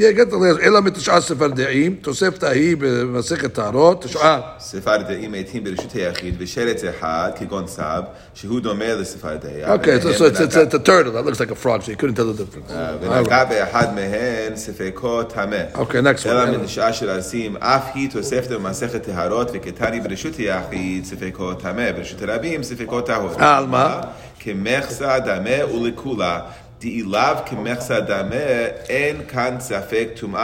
[0.00, 4.40] אלא מתשעה ספרדעים, תוספת ההיא במסכת טהרות, תשעה.
[4.58, 8.02] ספרדאים מתים ברשות היחיד ושרץ אחד כגון סב
[8.34, 8.84] שהוא דומה.
[8.84, 12.32] Okay, so, so it's, a turtle that looks like a frog, so you couldn't tell
[12.32, 12.72] the difference.
[13.00, 15.62] ונגע באחד מהן ספקו טמא.
[15.74, 16.28] Next one.
[16.28, 22.22] אלא מנשאה של אסים, אף היא תוספת במסכת טהרות וכתני ברשות היחיד ספקו טמא, ברשות
[22.22, 23.30] הרבים ספקו טהור.
[23.38, 24.00] על מה?
[24.40, 26.40] כמחסה דמה ולכולה.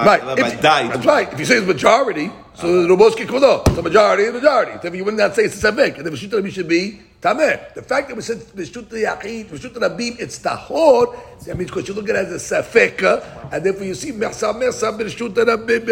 [0.05, 0.21] Right.
[0.39, 1.33] If, that's right.
[1.33, 4.73] If you say it's majority, so the Robosh Kikodo, it's a majority, it's a majority.
[4.89, 7.75] If you would not say it's a Sefek, and the Meshut Rabim should be Tameh.
[7.75, 11.95] The fact that we said Meshut Yaqid, Meshut Rabim, it's Tahor, that means because you
[11.95, 15.87] look at it as a Sefek, and therefore you see Mersa, Mersa, Meshut Rabim,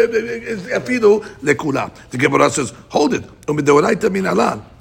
[0.71, 1.89] Afidu, Lekula.
[2.09, 3.23] The Gemara says, hold it.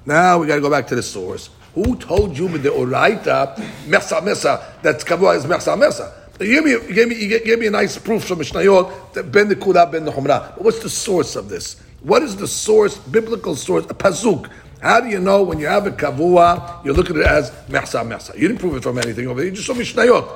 [0.04, 1.50] Now we got to go back to the source.
[1.74, 3.54] Who told you with the Oraita,
[3.86, 6.12] Mersa, Mersa, that Kavua is Mersa, Mersa?
[6.40, 9.30] You gave me, you gave me, you gave me a nice proof from Mishnayot that
[9.30, 10.54] ben the kula ben the chumrah.
[10.56, 11.80] But what's the source of this?
[12.00, 14.50] What is the source, biblical source, a pasuk?
[14.80, 18.04] How do you know when you have a kavua, you look at it as mehsa
[18.04, 18.34] mehsa?
[18.34, 19.48] You didn't prove it from anything over there.
[19.48, 20.26] You just saw Mishnayot.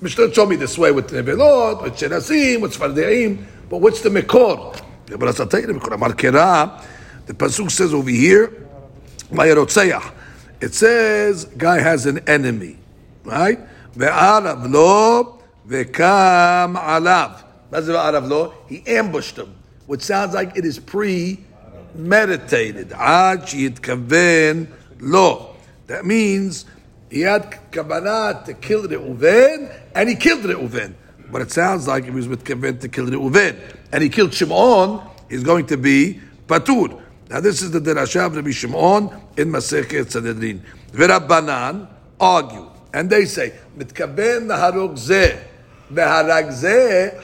[0.00, 3.44] Mishnayot showed me this way with nevelot, with shenasim, with svardeim.
[3.68, 4.80] But what's the mekor?
[5.06, 5.16] The
[7.34, 8.52] pasuk says over here,
[9.30, 10.12] Mayarotzeach.
[10.60, 12.78] It says, guy has an enemy,
[13.24, 13.58] right?
[13.94, 15.38] Ve'arav lo,
[15.68, 17.42] ve'kam alav.
[17.70, 18.54] That's ve'arav lo.
[18.66, 19.54] He ambushed him,
[19.86, 22.92] which sounds like it is premeditated.
[22.92, 24.68] Ad yitkaven
[25.00, 25.56] lo.
[25.88, 26.64] That means
[27.10, 30.94] he had kavanah to kill Reuven, and he killed Reuven.
[31.30, 33.58] But it sounds like he was with kavanah to kill Reuven,
[33.92, 35.02] and he killed Shimon.
[35.28, 37.02] He's going to be patur.
[37.28, 40.62] Now this is the derasha of Rabbi Shimon in Masechet Sanhedrin.
[40.92, 41.88] V'Rabbanan
[42.20, 45.36] argue, and they say, "Mitkaben naharog zeh,
[45.92, 46.56] v'harag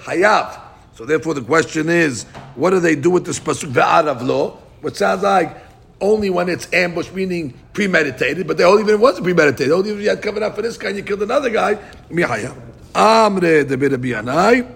[0.01, 0.61] hayav."
[0.95, 2.25] So therefore, the question is,
[2.57, 4.59] what do they do with this pasuk ve'arav lo?
[4.81, 5.57] Which sounds like
[6.01, 9.71] only when it's ambush, meaning premeditated, but they only even it wasn't premeditated.
[9.71, 11.79] Only if you had covered up for this guy and you killed another guy,
[12.11, 12.57] mihayav.
[12.93, 14.67] Amre de Birabianai.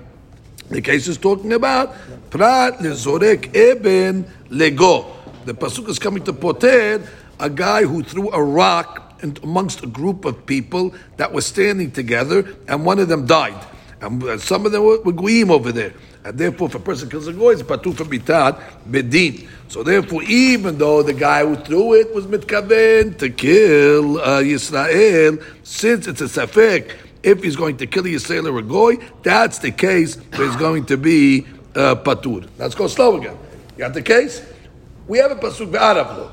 [0.71, 1.95] The case is talking about
[2.31, 5.15] prat lezorek eben lego.
[5.46, 7.06] The pasuk is coming to poter
[7.38, 11.92] a guy who threw a rock in- amongst a group of people that were standing
[11.92, 13.64] together, and one of them died.
[14.00, 15.94] And uh, some of them were, were goyim over there.
[16.24, 19.46] And therefore, if a person kills a goy, it's patu for bitat bedin.
[19.68, 25.40] So therefore, even though the guy who threw it was mitkaven to kill uh, Yisrael,
[25.62, 29.70] since it's a safek, if he's going to kill Yisrael or a goy, that's the
[29.70, 32.48] case where he's going to be uh, patur.
[32.59, 33.38] Let's go slow again.
[33.76, 34.44] You got the case?
[35.08, 36.32] We have a pasuk be'arav lo.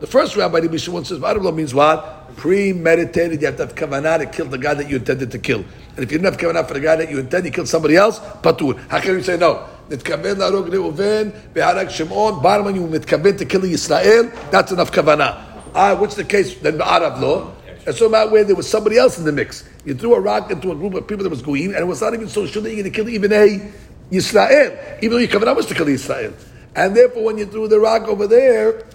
[0.00, 2.36] The first rabbi, Rabbi Shimon says, Ba'arav lo means what?
[2.36, 3.40] Premeditated.
[3.40, 5.60] You have to have kavanah to kill the guy that you intended to kill.
[5.60, 7.96] And if you didn't have kavanah for the guy that you intended, you killed somebody
[7.96, 8.78] else, patur.
[8.88, 9.66] How can you say no?
[9.90, 15.40] מתכוון להרוג ראובן והרג שמעון, barman you מתכוון to kill Yisrael, that's enough kavanah.
[15.74, 17.54] Ah, what's the case then Ba'arav lo?
[17.86, 19.64] And so about where there was somebody else in the mix.
[19.84, 22.00] You threw a rock into a group of people that was going, and it was
[22.00, 23.72] not even so sure that you're going to kill even a
[24.10, 26.32] Yisrael, even though your kavanah was to kill Yisrael.
[26.79, 28.85] And therefore, when you threw the rock over there,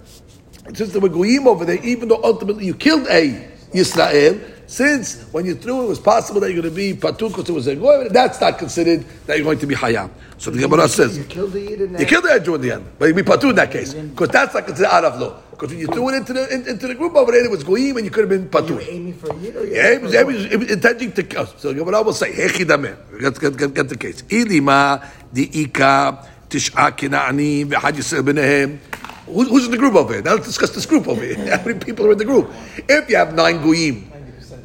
[0.72, 5.44] since there were goyim over there, even though ultimately you killed a Yisrael, since when
[5.44, 7.66] you threw it, it was possible that you're going to be patur because it was
[7.66, 10.08] a goy, that's not considered that you're going to be hayam.
[10.38, 12.72] So the Gemara says, You killed the Yid in you killed the Jew in the
[12.72, 15.38] end, but you'd be patur in that case because that's not considered arav lo.
[15.50, 17.62] Because when you threw it into the in- into the group over there, it was
[17.62, 18.88] goyim, and you could have been You patur.
[18.88, 19.58] aiming for a year?
[19.60, 21.46] or you Yeah, it was, it was, it was intending to kill.
[21.58, 24.22] So the Gemara will say, "Hechidameh." Get, get, get, get the case.
[24.22, 28.78] Ilima diika tish'a v'had yisrael b'nehem.
[29.26, 30.22] Who's in the group over here?
[30.22, 31.34] Now let's discuss this group over here.
[31.56, 32.52] How many people are in the group?
[32.76, 34.10] If you have nine goyim,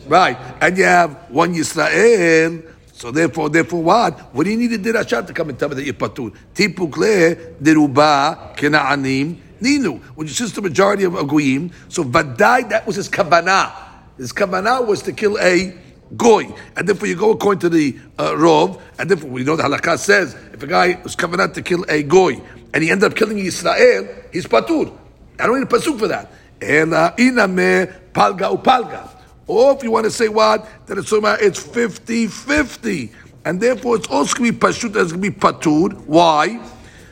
[0.07, 4.35] right, and you have one Yisrael, so therefore, therefore, what?
[4.35, 6.35] What do you need a dirashat to come and tell me that you're patur?
[6.53, 10.01] Tipuk le deruba kina'anim ninu.
[10.15, 13.71] which is just the majority of goyim, so vadai that was his kavanah.
[14.17, 15.73] His kavanah was to kill a
[16.17, 19.63] goy, and therefore you go according to the uh, rov, and therefore we know the
[19.63, 22.41] halakha says if a guy was coming out to kill a goy
[22.73, 24.95] and he ended up killing Yisrael, he's patur.
[25.39, 26.31] I don't need a pasuk for that.
[26.61, 29.09] Ela iname palga upalga.
[29.47, 33.11] Or if you want to say what, that it's it's 50-50.
[33.45, 35.93] And therefore it's also going to be pashut, it's going to be patur.
[36.05, 36.59] Why?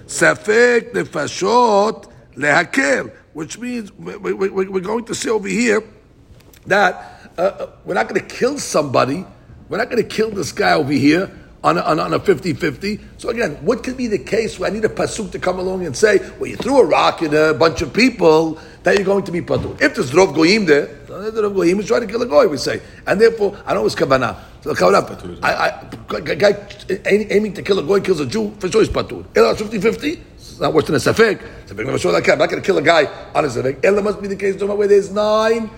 [0.05, 3.11] Safek nefashot lehakel.
[3.33, 5.83] Which means we- we- we- we're going to say over here
[6.67, 9.25] that uh, uh, we're not going to kill somebody.
[9.69, 11.31] We're not going to kill this guy over here
[11.63, 13.01] on a, on, a, on a 50-50.
[13.17, 15.85] So again, what could be the case where I need a pasuk to come along
[15.85, 19.25] and say, well, you threw a rock at a bunch of people, that you're going
[19.25, 19.79] to be patur.
[19.81, 22.55] If there's Rov Goyim there, the Rov Goyim is trying to kill a goy, we
[22.55, 22.81] say.
[23.05, 24.39] And therefore, I know it's kavanah.
[24.61, 26.67] So kavanah, I, I, guy- guy
[27.05, 29.25] aiming to kill a goy kills a Jew, for sure he's patur.
[29.35, 31.45] Ela 50-50, it's not worse than a safek.
[31.67, 32.31] Safek never saw that guy.
[32.31, 33.83] I'm not going to kill a guy on a safek.
[33.83, 35.69] Ela must be the case where there's nine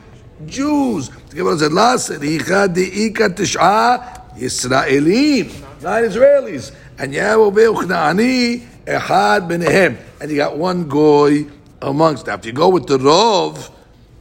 [0.46, 1.10] Jews.
[1.30, 9.98] The Gemara said, "Las richa deika tish'a Yisraelim, nine Israelis, and Yahweh Uchnaani echad benehem,
[10.22, 11.46] and you got one goy
[11.82, 12.40] amongst them.
[12.40, 13.70] If you go with the rov,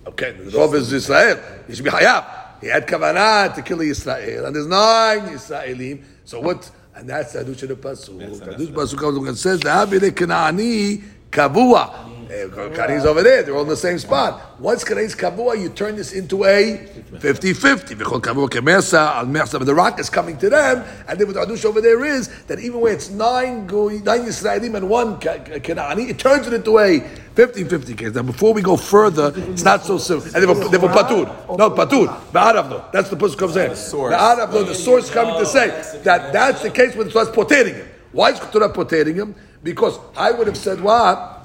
[0.07, 1.39] okay, the rov is Israel.
[1.67, 2.25] He should be hayab.
[2.61, 6.03] He had kavanah to kill Israel, and there's nine Yisraelim.
[6.25, 6.71] So what?
[6.95, 8.41] And that's the Hadush of the pasuk.
[8.41, 11.01] Hadush pasuk comes along and says, "The habile Kanaani
[11.31, 13.43] kavua." Kanani's over there.
[13.43, 14.61] They're all in the same spot.
[14.61, 16.79] Once Kanani's kavua, you turn this into a
[17.13, 17.97] 50-50.
[17.97, 19.59] V'chol kavua kemesa al mersa.
[19.59, 22.29] But the rock is coming to them, and then what the Hadush over there is
[22.45, 27.01] that even when it's nine nine Yisraelim and one Kanani, it turns it into a
[27.35, 28.15] 50-50 case.
[28.15, 30.27] Now, before we go further, it's not so simple.
[30.35, 31.57] And they were, they were patur.
[31.57, 32.09] No, patur.
[32.33, 32.85] Ba'arav no.
[32.93, 33.71] That's the person comes in.
[33.71, 34.13] The source.
[34.13, 34.51] Ba'arav.
[34.67, 35.69] The source coming to say
[36.03, 37.89] that that's the case when it starts potering him.
[38.13, 39.35] Why is Keturah potering him?
[39.63, 41.38] Because I would have said what?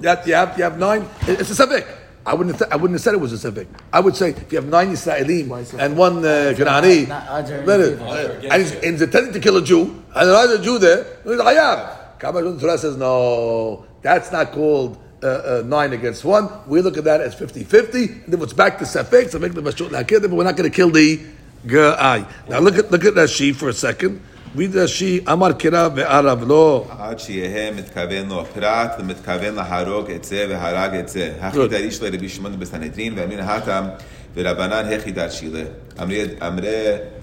[0.00, 1.06] That you have you have nine.
[1.22, 1.86] It's a civic.
[2.26, 3.66] I wouldn't have, I wouldn't have said it was a civic.
[3.92, 7.80] I would say if you have nine Yisraelim and one uh, Kanani, Not Ajar let
[7.80, 9.82] and it- he's, and he's intending to kill a Jew,
[10.14, 12.18] and there's a Jew there, he's like, Hayab.
[12.18, 16.50] Kabbalah Torah says, no, that's not called uh, uh, nine against one.
[16.66, 19.88] We look at that as 50-50, and then it's back to Safek, Safek the Mashut
[19.88, 21.18] Lakir, but we're not going to kill the
[21.66, 22.26] Ga'ai.
[22.50, 24.20] Now look at, look at Rashi for a second.
[24.56, 26.86] Rashi, Amar Kira ve'arav lo.
[26.98, 31.32] עד שיהא מתכוון לו פרט ומתכוון להרוג את זה והרג את זה.
[31.40, 33.84] הכי דריש לרבי שמעון בסנהדרין ואמרין התם
[34.36, 35.62] ורבנן הכי דרשילה.
[36.02, 36.24] אמרי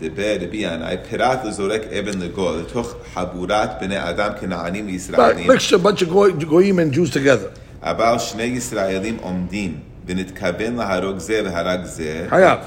[0.02, 5.52] דבר רבי ינאי פרט לזורק אבן לגול לתוך חבורת בני אדם כנענים וישראלים.
[5.52, 7.60] and Jews together.
[7.84, 12.26] אבל שני ישראלים עומדים ונתכוון להרוג זה והרג זה.
[12.30, 12.60] חייב.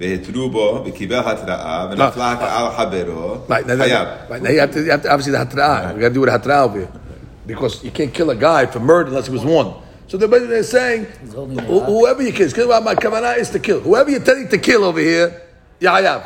[0.00, 3.36] והתרו בו וקיבל התראה ונפלה הקהל חברו.
[3.48, 4.08] Right, now, חייב.
[4.30, 5.94] right, now you have to, you have to obviously the hatra'ah.
[5.94, 6.88] We got to do with hatra'ah over here.
[7.46, 9.74] Because you can't kill a guy for murder unless he was one.
[10.08, 11.86] So they're basically saying, holding it who- up.
[11.86, 13.80] whoever you kill, kill my kavanah is to kill.
[13.80, 15.42] Whoever you're telling to kill over here,
[15.80, 16.22] yahayav.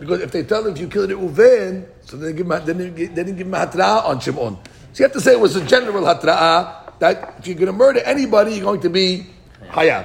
[0.00, 2.72] Because if they tell him if you killed Reuven, so they didn't give him, they
[2.74, 4.58] didn't, give- they didn't give him a hatra'ah on Shimon.
[4.92, 7.72] So you have to say it was a general hatra'ah that if you're going to
[7.72, 9.26] murder anybody, you're going to be
[9.70, 10.04] hayav.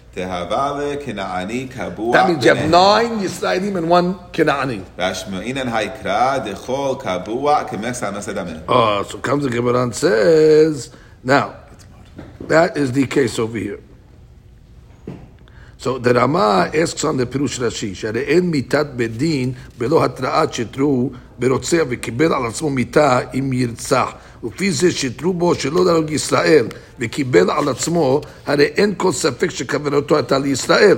[0.13, 2.13] Tehavale Kenaani Kabua.
[2.13, 4.83] That means you have nine Yisraelim and one Kenaani.
[4.97, 8.61] Vashmainan Haikra Dechol Kabua Kemesana Sedame.
[8.67, 10.89] Oh, ah, so comes the Gibran says
[11.23, 11.55] now
[12.41, 13.79] that is the case over here.
[15.80, 21.10] So the Rama asks on the Pirush Rashi, שהרי מיתת בית דין בלא התראת שטרו
[21.38, 24.12] ברוצח וקיבל על עצמו מיתה אם ירצח.
[24.44, 26.66] ולפי זה שטרו בו שלא להרוג ישראל
[26.98, 30.96] וקיבל על עצמו, הרי אין כל ספק שכוונתו הייתה לישראל.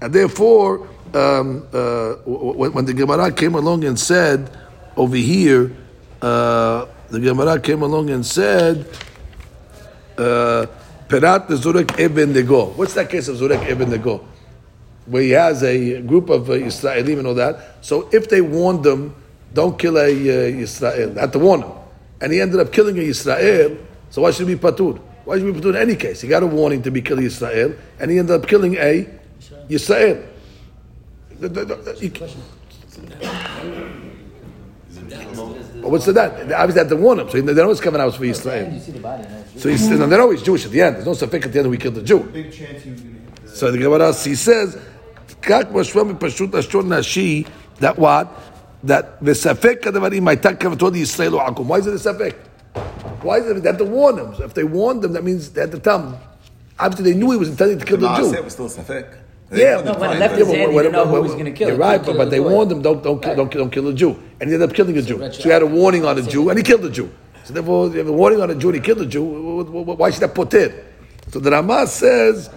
[0.00, 4.50] And therefore, um, uh, when, when the Gemara came along and said
[4.96, 5.70] over here,
[6.22, 8.86] uh, the Gemara came along and said,
[10.18, 10.66] uh,
[11.07, 12.67] Perat the Zurek Eben Nego.
[12.71, 14.25] What's that case of Zurek Eben Nego?
[15.07, 17.77] where he has a group of uh, Israelim and all that.
[17.81, 19.15] So if they warned them,
[19.53, 21.71] don't kill a uh, Israel, they had to warn him.
[22.19, 23.77] And he ended up killing a Israel,
[24.09, 24.99] so why should he be patur?
[25.23, 26.21] Why should he be patur in any case?
[26.21, 29.07] He got a warning to be killing Israel, and he ended up killing a
[29.69, 30.23] Israel.
[31.39, 31.93] The- the- the-
[35.87, 36.47] he- But what's the that?
[36.49, 38.73] They obviously had to warn him, so they know it's coming out for Israel.
[38.73, 39.23] You see the body.
[39.23, 39.43] no?
[39.55, 40.97] So he's, and they're always Jewish at the end.
[40.97, 42.19] There's no suffix at the end we killed the Jew.
[42.19, 43.55] Big chance he was going to hit the.
[43.55, 44.77] So the Gemara he says,
[45.41, 47.47] "Kak mashva mipashut ashur nashi."
[47.79, 48.27] That what?
[48.83, 51.65] That the v'safek kadavarim maitak kavato di Yisrael o akum.
[51.65, 52.35] Why is it a safek?
[53.23, 53.63] Why is it?
[53.63, 54.35] They had to warn them.
[54.35, 56.17] So if they warned them, that means they had to tell them.
[56.79, 58.35] Obviously, they knew he was intending to kill the Maaseh Jew.
[58.35, 58.69] It was still
[59.50, 59.58] safek.
[59.58, 61.44] Yeah, No, when it Fine, left but- his hand, he didn't know who was going
[61.44, 61.68] to kill.
[61.68, 62.50] You're He right, couldn't but, kill but the they boy.
[62.54, 64.74] warned him, don't don't kill, don't, kill- don't kill a Jew, and he ended up
[64.74, 65.18] killing a Jew.
[65.32, 67.08] So he had a warning on a Jew, and he killed the Jew.
[67.44, 69.24] So therefore, you have a warning on a Jew, and he killed the Jew.
[69.24, 70.72] wh- wh- wh- Why should that put it?
[71.32, 72.48] So the Rama says,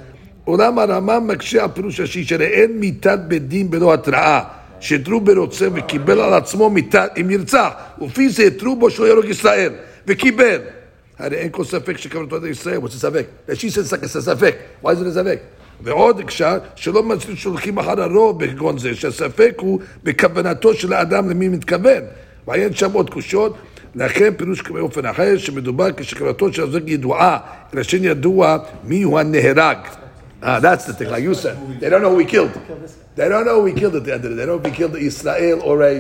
[0.46, 4.42] עולם הרמה מקשה על פירוש השי שאין מיתת בית דין בלא התראה,
[4.80, 7.70] שהתרו ברוצה וקיבל על עצמו מיתת, אם נרצח,
[8.02, 9.72] ולפי זה התרו בו שלא יהרוג ישראל,
[10.08, 10.58] וקיבל.
[11.20, 13.26] הרי אין כל ספק שכוונתו עד ישראל, what's the ספק?
[13.50, 15.40] השי says it's a ספק, why is it a ספק?
[15.83, 17.03] ועוד הקשה, שלא
[17.35, 22.03] שולחים אחר הרוב כגון זה, שהספק הוא בכוונתו של האדם למי מתכוון.
[22.49, 23.57] ועיין שם עוד קושות,
[23.95, 27.39] לכן פירוש באופן אחר, שמדובר כשכוונתו של הזוג ידועה,
[27.75, 29.77] אלא שאין ידוע מיהו הנהרג.
[30.43, 31.55] Ah, that's the thing, like you said.
[31.81, 32.55] They don't know who he killed.
[33.15, 34.37] They don't know who he killed at the end of it.
[34.37, 35.95] They don't know if he killed Israel or a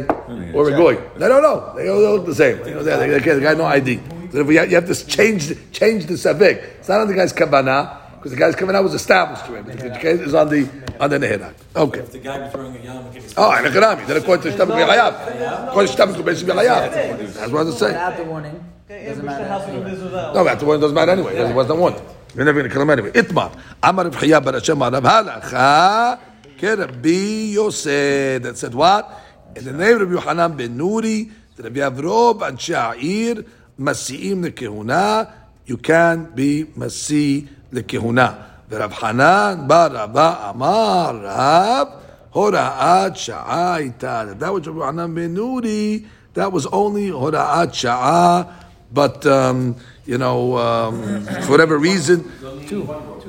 [0.55, 0.97] or a goy.
[1.19, 1.75] They don't know.
[1.77, 2.57] They all look the same.
[2.65, 4.01] They, they, they, they, they got no ID.
[4.33, 6.57] So you have, you to change the- change the savik.
[6.79, 9.65] It's not on the guy's kavanah because the guy's coming out was established to him.
[9.65, 10.69] The case is on the
[11.01, 11.55] on the neherak.
[11.75, 12.01] Okay.
[12.01, 14.05] If the guy was throwing a yarmulke, it's Oh, ah, and economy.
[14.05, 15.69] Then according to Shtabik B'Chayav.
[15.69, 17.35] According to Shtabik B'Chayav.
[17.35, 17.93] That's what I'm saying.
[17.95, 20.35] Without the warning, doesn't matter.
[20.35, 21.35] No, that's the one doesn't matter anyway.
[21.35, 21.95] It wasn't one.
[22.35, 23.11] You're never going to kill him anyway.
[23.13, 23.59] Itmar.
[23.83, 26.21] Amar Rav Chiya bar Hashem Arav Halacha.
[26.63, 27.09] Rabbi
[27.55, 28.43] Yosef.
[28.43, 29.19] That said what?
[29.57, 33.47] In the name of Rabbi Yohanan ben Nuri, that Rabbi Avrov and Sha'ir,
[33.79, 35.33] Masi'im lekehuna,
[35.71, 38.45] you can't be Masi lekehuna.
[38.69, 42.03] Rav Hanan bar Rava Amar Rav,
[42.35, 44.37] Hora'at Sha'aita.
[44.37, 46.05] That was Rabbi Yohanan ben Nuri.
[46.35, 48.53] That was only Hora'at Sha'a.
[48.93, 52.29] But um, you know, um, for whatever reason,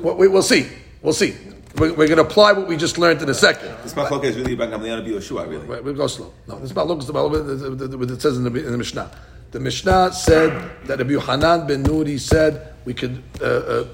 [0.02, 0.66] Well, we, we'll see.
[1.00, 1.36] We'll see.
[1.78, 3.68] We're, we're going to apply what we just learned in a second.
[3.84, 5.66] This machlok is really about Gamliel Yoshua, really.
[5.80, 6.32] We'll go slow.
[6.48, 9.10] No, this is about about what it says in the, in the Mishnah.
[9.52, 10.50] The Mishnah said
[10.86, 13.84] that Rabbi Hanan ben Nuri said we could uh, uh,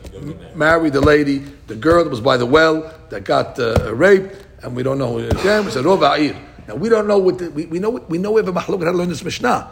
[0.55, 4.77] marry the lady, the girl that was by the well that got uh, raped, and
[4.77, 5.41] we don't know who it is.
[5.41, 6.37] Again, we said Rov Ha'ir.
[6.69, 7.91] Now we don't know what the, we, we know.
[7.91, 9.69] We know we have a machlok how to learn this Mishnah.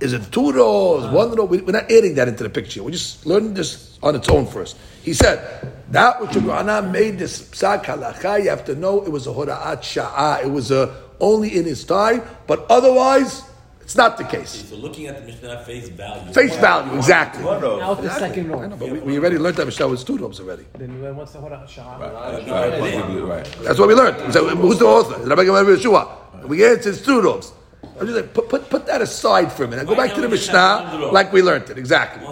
[0.00, 1.44] Is it two rows, one row?
[1.44, 2.82] We- We're not adding that into the picture.
[2.82, 4.76] We're just learning this on its own first.
[5.02, 8.42] He said that which Rabbi made this psak halacha.
[8.42, 10.42] You have to know it was a hora'at sha'ah.
[10.44, 13.42] It was a, only in his time, but otherwise
[13.90, 14.70] it's not the case.
[14.70, 16.32] So looking at the Mishnah face value.
[16.32, 17.42] Face value, exactly.
[17.42, 17.80] One row.
[17.80, 18.64] Now the second row.
[18.64, 20.64] Know, but we, we already learned that Mishnah was two robes already.
[20.78, 21.96] Then when- what's the Hora Shah?
[21.98, 22.12] Right,
[22.48, 23.44] right.
[23.64, 24.32] That's what we learned.
[24.32, 25.18] So who's the author?
[25.26, 26.46] Rabbi Gamaliel ben Yeshua.
[26.46, 27.50] We answered it's two robes.
[27.98, 29.88] I'm just like, put, put, put that aside for a minute.
[29.88, 32.24] Go back to the Mishnah like we learned it exactly.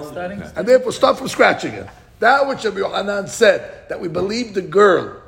[0.54, 1.90] And therefore start from scratch again.
[2.20, 5.20] That which Rabbi Yohanan said that we believe the girl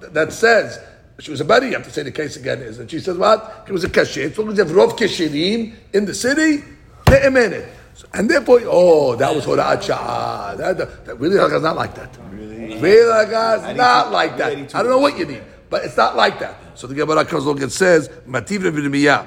[0.00, 0.80] that says
[1.18, 1.68] she was a buddy.
[1.68, 3.64] You have to say the case again is that she says what?
[3.66, 4.34] It was a kasher.
[4.34, 6.62] So long as you have rov kesherim in the city,
[7.06, 7.68] ne'emenet.
[8.12, 10.56] And therefore, oh, that was Hora'at Sha'ah.
[10.58, 12.16] That, that, that really is not like that.
[12.30, 12.78] Really?
[12.78, 14.74] Really is not like that.
[14.74, 16.56] I don't know what you need, but it's not like that.
[16.74, 19.26] So the Gemara comes along and says, Mativ Revirmiyah.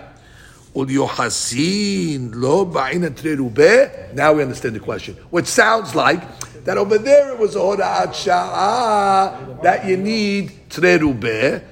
[0.76, 4.14] Ulyohasin lo ba'ina trerubeh.
[4.14, 5.16] Now we understand the question.
[5.32, 6.22] Which sounds like
[6.66, 11.64] that over there it was a hora'at sha'ah that you need trerubeh.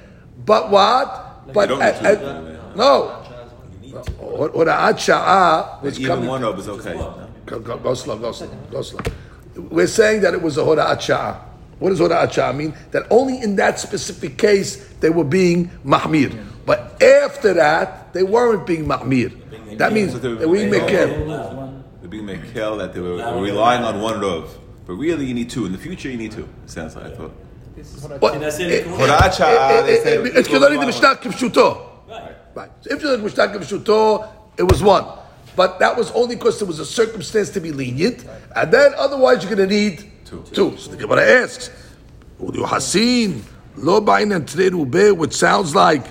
[0.48, 1.52] But what?
[1.52, 2.76] But don't need uh, uh, trerubeh.
[2.76, 3.14] no.
[3.92, 6.28] Hora'at sha'ah was Even coming.
[6.28, 6.94] one row is okay.
[7.46, 9.00] Go, go, go slow, go slow, go slow.
[9.56, 11.36] We're saying that it was a hora'at sha'ah.
[11.78, 12.74] What does hora'at sha'ah mean?
[12.92, 16.32] That only in that specific case they were being mahmir.
[16.64, 19.32] But after that, they weren't being mahmir.
[19.76, 23.16] That means So they were that we being make The big Mekel that they were
[23.40, 24.48] relying on one rov.
[24.86, 25.66] But really, you need two.
[25.66, 26.48] In the future, you need two.
[26.64, 27.34] It Sounds like I thought.
[28.20, 28.70] But And that's it.
[28.70, 30.16] it- Hora'at Sha'ah, they say.
[30.18, 31.82] it- it's considered the Mishnah Kivshuto.
[32.54, 32.70] Right.
[32.80, 34.26] So if you look Mishnah Kivshuto,
[34.56, 35.04] it was one.
[35.54, 38.24] But that was only because there was a circumstance to be lenient.
[38.54, 40.44] And then otherwise you're going to need Two.
[40.52, 40.76] two.
[40.76, 41.70] So the Gemara asks,
[42.40, 43.42] Udu Hasin,
[43.76, 46.04] Lo Ba'in and Ube, which sounds like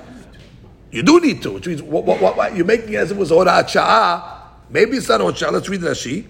[0.91, 1.53] you do need two.
[1.53, 4.23] Which means what, what, what, what, you're making it as if it was Hora'at Sha'ah.
[4.69, 5.51] Maybe it's not Hora'at Sha'ah.
[5.53, 6.25] Let's read Rashi.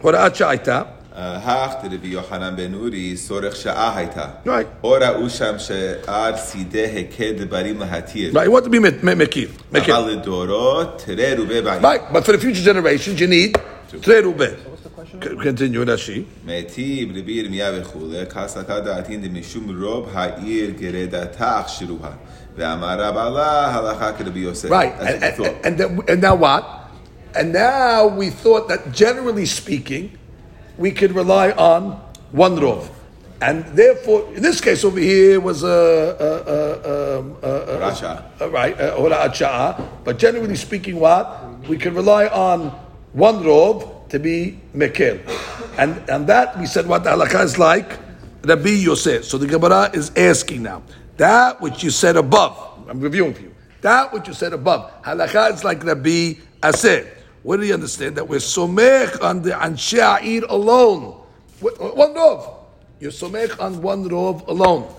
[0.00, 0.88] Hora'at Sha'ita.
[1.17, 4.25] הך דרבי יוחנן בן אורי סורך שעה הייתה.
[4.47, 4.49] Right.
[4.83, 8.31] או ראו שם שעד סידי הקד דברים להתיר.
[8.33, 9.75] Right, what to be me- me- mekir?
[9.75, 9.91] Mekir.
[9.97, 11.81] אבל לדורות תראה רובה בעיר.
[11.81, 13.57] Right, but for the future generations, you need
[14.03, 14.53] three rubeh.
[15.43, 16.21] Continue, Rashi.
[16.45, 22.09] מיטיב רבי ירמיה וכולי, כסתה דעתין דמשום רוב העיר גרדתה אכשירוה.
[22.57, 24.69] ואמר רב עלה הלכה כרבי יוסף.
[24.69, 25.65] Right, That's and, what we and, thought.
[25.65, 26.63] and, then- and now what?
[27.35, 30.03] And now we thought that generally speaking,
[30.80, 31.92] we could rely on
[32.32, 32.88] one rov.
[33.42, 37.76] And therefore, in this case over here was a, a, a, a,
[38.40, 39.88] a, right, a.
[40.04, 41.68] But generally speaking, what?
[41.68, 42.70] We can rely on
[43.12, 45.20] one rov to be mekel.
[45.76, 47.98] And, and that, we said what the halakha is like,
[48.42, 49.26] Rabbi Yosef.
[49.26, 50.82] So the Gemara is asking now,
[51.18, 52.56] that which you said above,
[52.88, 57.19] I'm reviewing for you, that which you said above, halakha is like Rabbi Aseh.
[57.42, 58.16] What do you understand?
[58.16, 61.14] That we're somech on the Anshe alone.
[61.60, 62.54] One rov.
[63.00, 64.94] You're somech on one rov alone.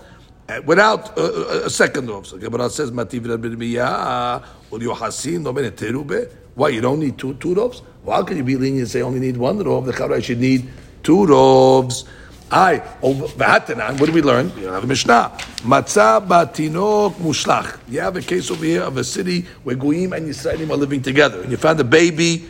[0.48, 2.26] Uh, without uh, uh, a second rov.
[2.26, 6.32] So Gemara says, Mativ Rabbi Miyah, terube.
[6.54, 7.82] Why, you don't need two, two rovs?
[8.04, 9.86] How can you be lenient and say only need one rov?
[9.86, 10.68] The Chavra should need
[11.02, 12.04] two rovs.
[12.52, 14.52] I oh, over V'hatanan, what do we learn?
[14.58, 15.32] You have a Mishnah.
[15.62, 17.78] Matzah batinok mushlach.
[17.88, 21.00] You have a case over here of a city where Goyim and Yisraelim are living
[21.00, 22.46] together, and you found a baby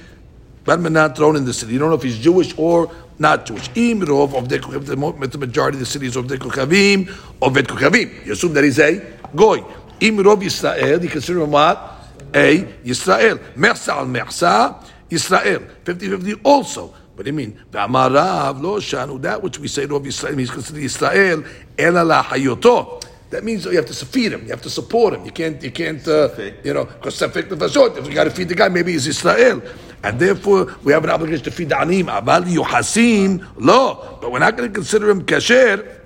[0.65, 1.73] Barmanan thrown in the city.
[1.73, 3.71] You don't know if he's Jewish or not Jewish.
[3.75, 7.09] Im rov of the majority of the cities of Dekukhavim
[7.41, 8.27] or Vet Kukhavim.
[8.27, 8.99] You assume that he's a
[9.35, 9.65] Goy.
[10.01, 12.11] Im rov Yisrael, you consider him what?
[12.35, 13.39] A Yisrael.
[13.55, 15.69] Mersa al Mersa, Yisrael.
[15.85, 16.95] 50-50 also.
[17.15, 21.47] But I mean, V'amarav lo shanu, that which we say rov Yisrael, he's considered Yisrael,
[21.79, 23.03] ela la hayoto.
[23.31, 24.43] That means you have to feed him.
[24.43, 25.25] You have to support him.
[25.25, 26.29] You can't, you can't, uh,
[26.63, 27.97] you know, because safek nefashot.
[27.97, 29.63] If you got to feed the guy, maybe he's Israel,
[30.03, 32.09] and therefore we have an obligation to feed the anim.
[32.09, 36.01] Aval yuhasin lo, but we're not going to consider him kasher.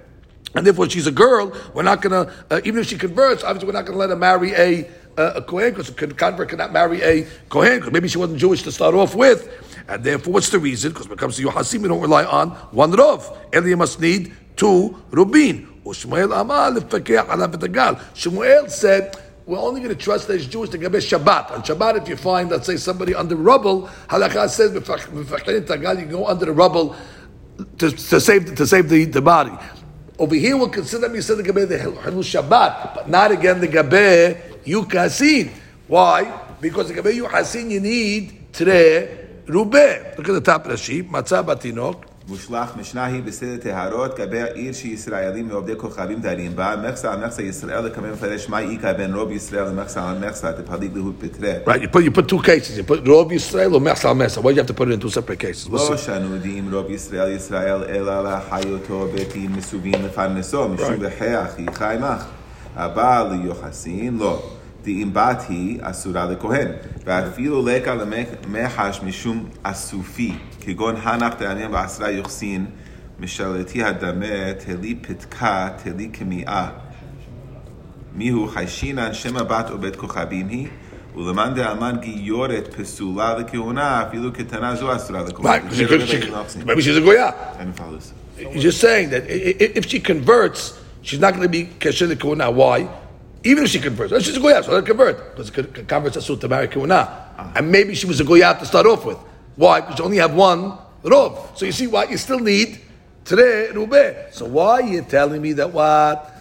[0.54, 1.52] And therefore, she's a girl.
[1.74, 4.08] We're not going to, uh, even if she converts, obviously, we're not going to let
[4.10, 4.88] her marry a,
[5.18, 8.62] uh, a kohen because a convert cannot marry a kohen because maybe she wasn't Jewish
[8.62, 9.48] to start off with.
[9.88, 10.92] And therefore, what's the reason?
[10.92, 13.36] Because when it comes to Yohasim, we don't rely on one rov.
[13.52, 15.68] Elia must need two rubin.
[18.14, 19.16] Shmuel said,
[19.46, 21.52] we're only going to trust that he's Jewish to Gabe Shabbat.
[21.52, 26.46] On Shabbat, if you find, let's say, somebody under rubble, halakha says, you go under
[26.46, 26.96] the rubble
[27.78, 29.52] to, to save to save the, the body.
[30.18, 31.14] Over here, we'll consider them.
[31.14, 35.50] You said the gabe the halul Shabbat, but not again the gabe yukasin.
[35.86, 36.40] Why?
[36.60, 40.17] Because the gabe yukasin you need tre rubeh.
[40.17, 41.11] Look at the top of the sheet.
[41.11, 42.05] Matzah batinok.
[42.27, 47.41] מושלך משנה היא בסדר טהרות כבי העיר שישראלים ועובדי כוכבים דרים בה מכסה על מכסה
[47.41, 51.53] ישראל לקבל מפרש מה איכה בין רוב ישראל למכסה על מכסה דפליג להוד פטרה.
[51.65, 52.77] Right, you put you put two cases.
[52.77, 54.41] You put Rov Yisrael or Mesa Mesa.
[54.41, 55.67] Why do you have to put it in two separate cases?
[55.69, 55.97] We'll לא see.
[55.97, 62.25] שנו דעים רוב ישראל ישראל אלא לחיותו בתים מסובים לפרנסו משום דחי אחי חי מך.
[62.75, 64.43] הבא ליוחסין לא.
[64.85, 66.67] דעים בת היא אסורה לכהן,
[67.05, 72.65] ואפילו לקה למחש משום אסופי, כגון הנח דעניין בעשרה יוחסין,
[73.19, 74.25] משלתי הדמה
[74.65, 76.69] תלי פתקה תלי קמיעה.
[78.15, 80.67] מיהו חיישינן שם הבת או בית כוכבים היא,
[81.15, 85.55] ולמאן דאמן גיורת פסולה לכהונה, אפילו קטנה זו אסורה לכהונה.
[85.55, 87.31] Right, because she could, she could, maybe she's a goya.
[87.59, 88.11] אני מפעל לזה.
[88.39, 90.73] He's just saying that i- i- if she converts,
[91.03, 92.47] she's not going to be kasher lekuna.
[92.51, 92.87] Why?
[93.46, 95.50] Even if she converts, oh, she's a goya, so let her convert because
[95.86, 96.94] converts asur to marry kuna.
[97.38, 97.52] Ah.
[97.54, 99.18] And maybe she was a goya to start off with.
[99.54, 99.80] Why?
[99.80, 101.56] Because you only have one rov.
[101.56, 102.80] So you see why you still need
[103.24, 104.32] tre rubeh.
[104.32, 106.32] So why are you telling me that what?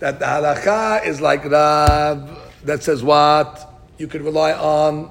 [0.00, 2.28] That the halakha is like Rav
[2.64, 3.68] that says what?
[3.98, 5.04] You can rely on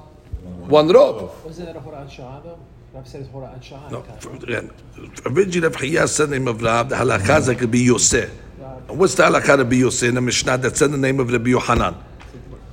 [0.68, 1.44] one rov.
[1.44, 2.58] Wasn't that a Hora'at Shah though?
[2.92, 3.88] Rav says Hora'at Shah.
[3.88, 4.70] No, for- again,
[5.24, 8.30] originally Rav Chiya said the name of Rav, the halakha is like Rabbi Yosef.
[8.88, 11.50] And what's the halakha Rabbi Yosef in the Mishnah that said the name of Rabbi
[11.50, 11.94] Yohanan?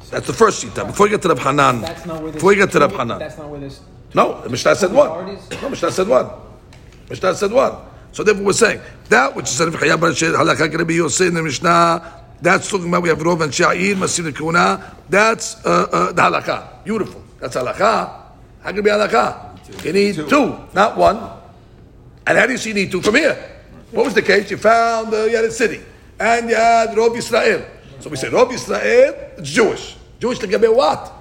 [0.09, 0.87] That's the first shita.
[0.87, 3.19] Before you get to Rav Hanan, That's not where before you get to Rav Hanan,
[3.19, 3.81] That's not where this.
[4.15, 5.37] no, the Mishnah said one.
[5.61, 6.29] No, Mishnah said one.
[7.09, 7.73] Mishnah said one.
[8.11, 11.27] So therefore we're saying, that which is said Rav Chiya Bar Shir, halakha Rabbi Yosef
[11.27, 15.87] in the Mishnah, that's talking about we have Rov and Sha'ir, Masir Kuna, that's uh,
[15.91, 16.83] uh, the halakha.
[16.83, 17.21] Beautiful.
[17.39, 17.77] That's halakha.
[18.61, 19.85] How can it be halakha?
[19.85, 21.17] You need two, not one.
[22.25, 23.37] And how do you see you need two from here?
[23.91, 24.49] What was the case?
[24.49, 25.81] You found uh, you had a city,
[26.19, 27.65] and you had Rob Israel.
[27.99, 29.95] So we say Rob Israel, it's Jewish.
[30.19, 31.13] Jewish Gabe what?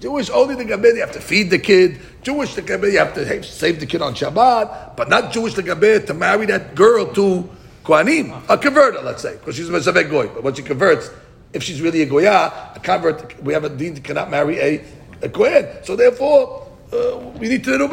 [0.00, 2.00] Jewish only the Gabe, you have to feed the kid.
[2.22, 5.62] Jewish the Gabe, you have to save the kid on Shabbat, but not Jewish the
[5.62, 7.48] Gabe to marry that girl to
[7.84, 10.28] Kohanim, a converter, let's say, because she's a Mezavek Goy.
[10.28, 11.10] But when she converts,
[11.52, 14.84] if she's really a Goya, a convert, we have a that cannot marry a,
[15.22, 15.66] a Kohen.
[15.84, 17.88] So therefore, uh, we need to know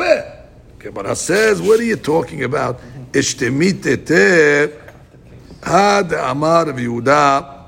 [0.79, 2.79] Gemara says, what are you talking about?
[3.11, 3.97] Ishtemite
[5.62, 7.66] had Amar of Yehuda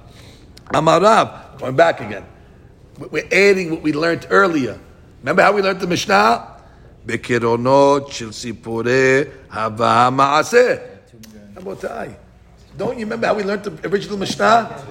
[0.68, 1.58] Amarav.
[1.58, 2.24] Going back again.
[2.98, 4.78] We're adding what we learned earlier.
[5.20, 6.56] Remember how we learned the Mishnah?
[7.06, 10.74] בקרונות של סיפורי הווה מעשה.
[11.56, 12.08] רבותיי,
[12.78, 14.84] don't you remember how we learned the original Mishnah?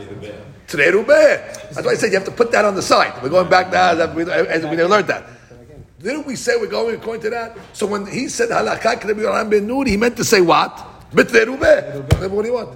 [0.68, 3.22] Today That's why I said you have to put that on the side.
[3.22, 5.24] We're going back now as we, as we never learned that.
[6.00, 7.58] Didn't we say we're going according to that?
[7.74, 10.89] So when he said halakha Rabbi Yoram ben Nuri, he meant to say what?
[11.13, 12.71] That's what he want.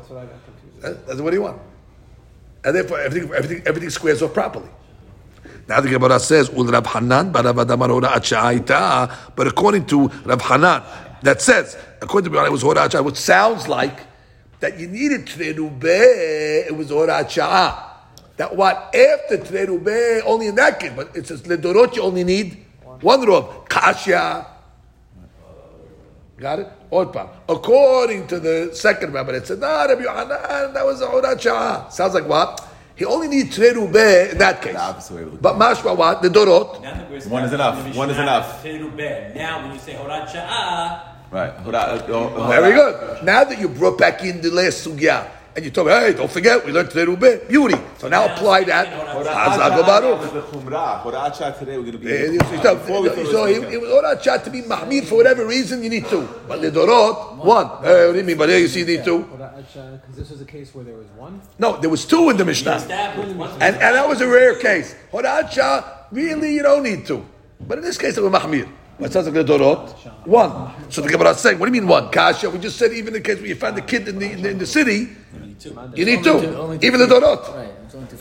[0.80, 1.60] That's what he want.
[2.64, 4.68] And therefore everything, everything, everything squares off properly.
[5.68, 7.46] Now the Gemara says, "Ul Rab Hanan But
[9.46, 10.82] according to Rab Hanan,
[11.22, 14.00] that says, according to Rab it was hora which sounds like
[14.60, 17.26] that you needed Tredube, it was hora
[18.36, 22.64] That what after Tredube, only in that case, but it says Ledorot, you only need
[23.00, 23.68] one rov.
[23.68, 24.46] Kasha.
[26.36, 26.68] Got it?
[26.94, 27.28] Odpa.
[27.48, 31.38] According to the second rabbi, it said, nah, Rabbi Yohanan, that was a hora
[31.90, 32.68] Sounds like what?
[32.96, 34.74] He only needs Tredube in that case.
[35.40, 36.22] But mashma what?
[36.22, 37.28] The Dorot.
[37.28, 37.96] One is enough.
[37.96, 38.64] One is enough.
[38.64, 41.14] Now when you say Horat Sha'ah.
[41.32, 41.50] Right.
[41.50, 43.24] Uh, Very good.
[43.24, 46.30] Now that you brought back in the last sugya, and you told me, hey, don't
[46.30, 47.76] forget, we learned today Rubeh, beauty.
[47.98, 48.88] So now apply that.
[48.88, 51.58] Hazak Baruch.
[51.58, 52.38] today we're going to be.
[52.38, 56.28] So it was Horat to be Mahmir for whatever reason you need to.
[56.48, 57.66] But the Dorot, one.
[57.82, 58.36] Hey, uh, what do you mean?
[58.36, 59.20] But there you see you need two.
[59.20, 61.40] Because this was a case where there was one?
[61.58, 62.72] No, there was two in the Mishnah.
[62.72, 64.96] And, and that was a rare case.
[65.12, 67.24] Horat really, you don't need to.
[67.60, 68.68] But in this case, it was Mahmir.
[68.98, 69.90] What sounds like the Dorot?
[70.26, 70.72] One.
[70.90, 72.10] So the Gemara is saying, what do you mean one?
[72.10, 74.42] Kasha, we just said even in the case you find the kid in the, in
[74.42, 75.08] the, in the city,
[75.94, 76.78] you need two.
[76.82, 77.42] Even the Dorot.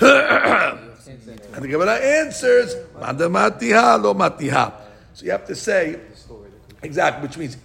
[1.53, 4.73] and the Gemara answers, Madamatiha lo matiha.
[5.13, 5.99] So you have to say,
[6.81, 7.57] exactly, which means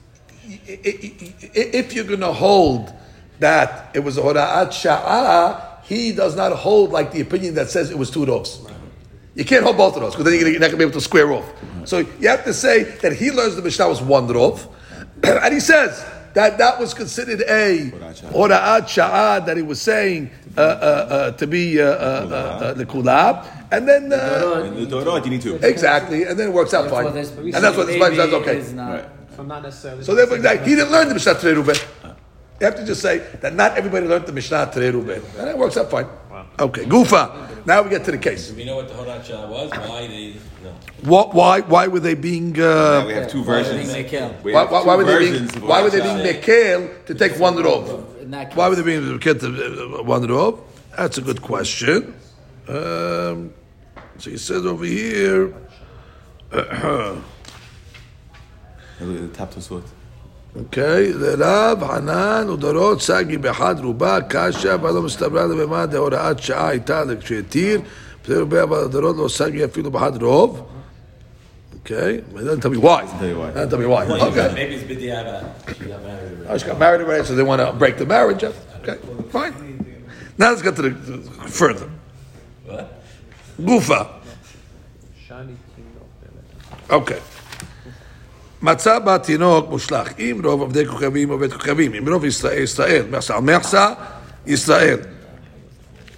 [0.66, 2.92] if you're going to hold
[3.38, 7.90] that it was a hora'at sha'ah, he does not hold like the opinion that says
[7.90, 8.70] it was two rovs.
[9.38, 11.00] You can't hold both of those because then you're not going to be able to
[11.00, 11.48] square off.
[11.84, 14.66] So you have to say that he learns the Mishnah was one rov,
[15.22, 17.92] and he says that that was considered a
[18.34, 22.84] ora'at sha'ad that he was saying uh, uh, uh, to be uh, uh, uh, the
[22.84, 25.54] kulab, and then the dorot you need to.
[25.64, 28.32] Exactly, and then it works out fine, and that's what the Bible says.
[28.34, 28.56] Okay,
[30.02, 31.76] So therefore, exactly, he didn't learn the Mishnah today, Ruben.
[32.60, 35.56] You have to just say that not everybody learned the Mishnah today, Ruben, and it
[35.56, 36.08] works out fine.
[36.60, 37.66] Okay, Gufa.
[37.66, 38.48] Now we get to the case.
[38.48, 39.70] Do we know what the Horat was?
[39.70, 40.34] Why they?
[40.64, 40.70] No.
[41.02, 41.34] What?
[41.34, 41.60] Why?
[41.60, 42.58] Why were they being?
[42.58, 43.92] Uh, yeah, we have two versions.
[44.42, 45.48] We why, why, why were they being?
[45.60, 48.54] Why were they being mekel to take one rov?
[48.54, 50.60] Why were they being mekel to uh, one rov?
[50.96, 52.14] That's a good question.
[52.66, 53.52] Um,
[54.18, 55.54] so he says over here.
[56.50, 57.20] Uh,
[60.57, 67.81] אוקיי, לרב חנן ודורות סגי באחד רובה קשה ולא מסתברה לבמה דהוראת שעה הייתה כשהתיר,
[68.23, 70.69] בסדר רובה אבל הדורות לא סגי אפילו באחד רוב.
[71.85, 73.03] Okay, it doesn't tell me why.
[73.03, 74.05] It doesn't tell me why.
[74.05, 74.51] Okay.
[74.53, 75.43] Maybe it's Bidiaba.
[76.47, 78.41] Oh, she got married already, so they want to break the marriage.
[78.41, 78.97] Okay,
[79.29, 79.53] fine.
[80.37, 80.91] Now let's get to the
[81.49, 81.89] further.
[82.65, 83.03] What?
[83.59, 84.07] Gufa.
[86.89, 87.19] Okay.
[88.62, 93.40] מצא בה תינוק מושלך, אם רוב עובדי כוכבים עובד כוכבים, אם רוב ישראל, ישראל, מחסה
[93.40, 93.92] מחסה,
[94.46, 94.98] ישראל.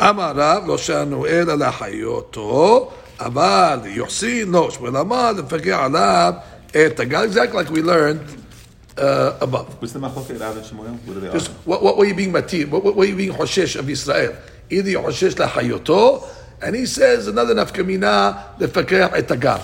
[0.03, 6.33] אמר רב, לא שאנו אלא לחיותו, אבל יוחסין לו, שמואל אמר, לפקח עליו
[6.71, 8.41] את הגל, exactly like we learned
[8.97, 9.67] uh, above.
[9.81, 10.97] What's the machloket Rav and Shmuel?
[11.07, 12.69] What are they Just, what, what were you being matir?
[12.71, 14.35] What, what were you being hoshesh of Israel?
[14.71, 16.25] Either you're hoshesh lahayoto,
[16.63, 19.61] and he says another nafkamina lefakeh et agar.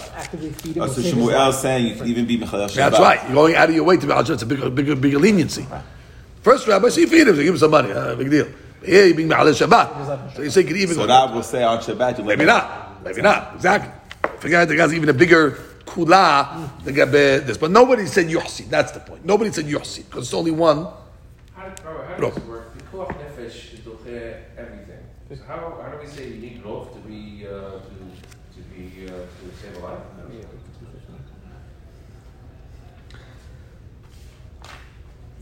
[0.81, 3.23] Oh, so Shmuel saying you can even be mechayel That's right.
[3.25, 5.67] You're going out of your way to be It's a bigger, bigger, bigger leniency.
[6.43, 7.93] First rabbi, so you feed him, so give him some money.
[7.93, 8.49] Uh, big deal.
[8.85, 10.37] Here you're being mechayel Shabbat.
[10.37, 10.95] So you say you can even.
[10.95, 12.25] So Rab will say on Shabbat.
[12.25, 13.05] Maybe not.
[13.05, 13.55] Maybe not.
[13.55, 13.91] Exactly.
[14.39, 15.53] Forget the guy's even a bigger
[15.85, 17.57] kula than this.
[17.57, 18.69] But nobody said yuhsi.
[18.69, 19.25] That's the point.
[19.25, 20.87] Nobody said yuhsi because it's only one.
[21.55, 22.73] How, how does it work?
[22.75, 23.81] The nefesh is
[24.57, 24.97] everything.
[25.29, 27.81] So how, how do we say you need growth to be uh, to,
[28.55, 29.99] to be uh, to save a life?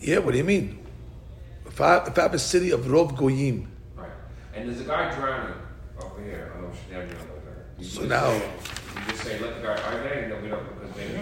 [0.01, 0.85] Yeah, what do you mean?
[1.66, 3.70] If I, if I have a city of Rov Goyim.
[3.97, 4.11] Right.
[4.55, 5.55] And there's a guy drowning
[5.99, 6.53] over here.
[6.53, 6.78] I don't know if
[7.80, 8.39] she's down there.
[8.39, 8.84] So now.
[8.95, 10.22] You just say, let the guy, are they?
[10.24, 11.18] And then we don't, because maybe.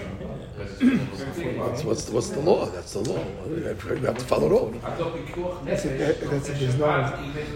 [1.58, 2.66] What's, what's, what's the law?
[2.66, 3.24] That's the law.
[3.48, 4.72] You have to follow the law.
[4.84, 6.86] I thought pikuach That's if, nefesh that's if there's no,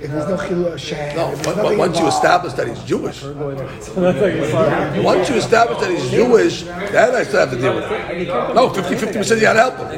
[0.00, 1.16] if there's no chilul Hashem.
[1.16, 2.24] No, if there's but- but nothing once you involved.
[2.24, 3.22] establish that he's Jewish,
[5.04, 8.28] once you establish that he's Jewish, then I still have to deal with it.
[8.54, 9.88] No, 50 50 percent you gotta help him.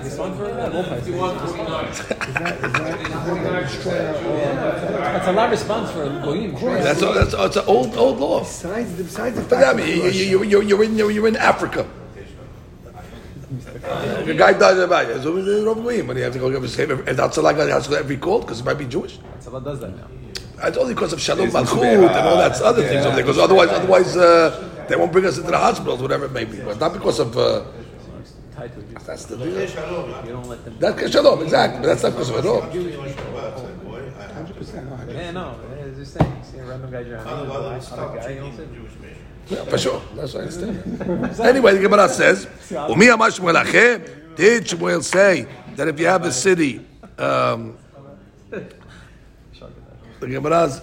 [2.29, 6.09] Is that, is that, is that gonna destroy our, a lot of response for a
[6.23, 6.53] Goyim.
[6.55, 8.41] That's a, that's a, it's an old old law.
[8.41, 11.29] besides, besides the But fact I that mean, you, Rosh- you, you, you're in you're
[11.29, 11.89] in Africa.
[14.27, 15.23] The guy dies about you.
[15.23, 17.57] So we Rav Goyim, when you have to go give a save, and that's like
[17.57, 19.19] that's every called because it might be Jewish.
[19.43, 20.07] Tzala does that now.
[20.65, 23.07] It's only because of Shalom It's Malchut and all that other things Yeah.
[23.07, 23.25] over there.
[23.25, 26.59] Because otherwise, otherwise uh, they won't bring us into the hospitals, whatever it may be.
[26.61, 27.63] But not because of uh,
[28.59, 28.99] Tied to it.
[29.07, 29.47] that's the deal.
[29.47, 29.53] You
[30.33, 30.77] don't let them.
[30.81, 31.79] That's Shalom, exactly.
[31.81, 32.63] But that's not because of all.
[32.63, 35.55] 100%, Yeah, no.
[35.79, 36.37] It's just saying.
[36.37, 37.51] You see a random guy drowning.
[37.51, 37.79] Other
[38.19, 38.67] guy, you don't say.
[39.49, 40.03] Yeah, for sure.
[40.17, 41.41] That's what I understand.
[41.41, 44.01] anyway, the Gemara says, "Umi amar Shmuel achem."
[44.35, 45.47] Did Shmuel say
[45.77, 46.81] that if you have a city,
[47.17, 47.77] um,
[48.51, 48.65] the
[50.21, 50.81] Gemara's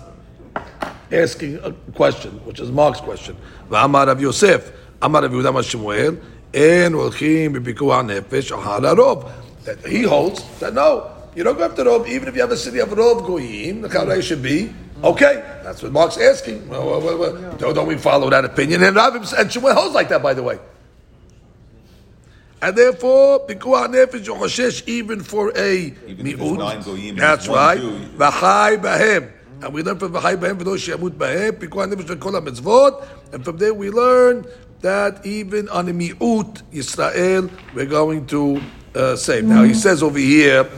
[1.11, 3.35] asking a question, which is Mark's question.
[3.69, 4.71] V'amar Rav Yosef,
[5.01, 6.17] Amar Rav Yehuda Amar Shmuel,
[6.55, 9.31] en olchim b'pikuah nefesh ahar harov.
[9.65, 12.57] That he holds that no, you don't go after rov, even if you have a
[12.57, 15.43] city of rov goyim, the chavrei should be okay.
[15.63, 16.69] That's what Mark's asking.
[16.69, 18.83] Well, well, well, well, don't, don't we follow that opinion?
[18.83, 20.59] And Rav and Shmuel holds like that, by the way.
[22.61, 26.57] And therefore, pikuah nefesh yochoshesh even for a Even if there's mi'ut.
[26.57, 27.79] nine goyim and That's right.
[27.79, 29.31] V'chai bahem.
[29.61, 33.33] And we learn from V'chai bahem v'lo she'amut bahem, pikuah nefesh kol ha-mitzvot.
[33.33, 34.45] And from there we learn
[34.80, 38.60] that even on the mi'ut Yisrael, we're going to
[38.94, 39.44] uh, save.
[39.44, 40.68] Now he says over here,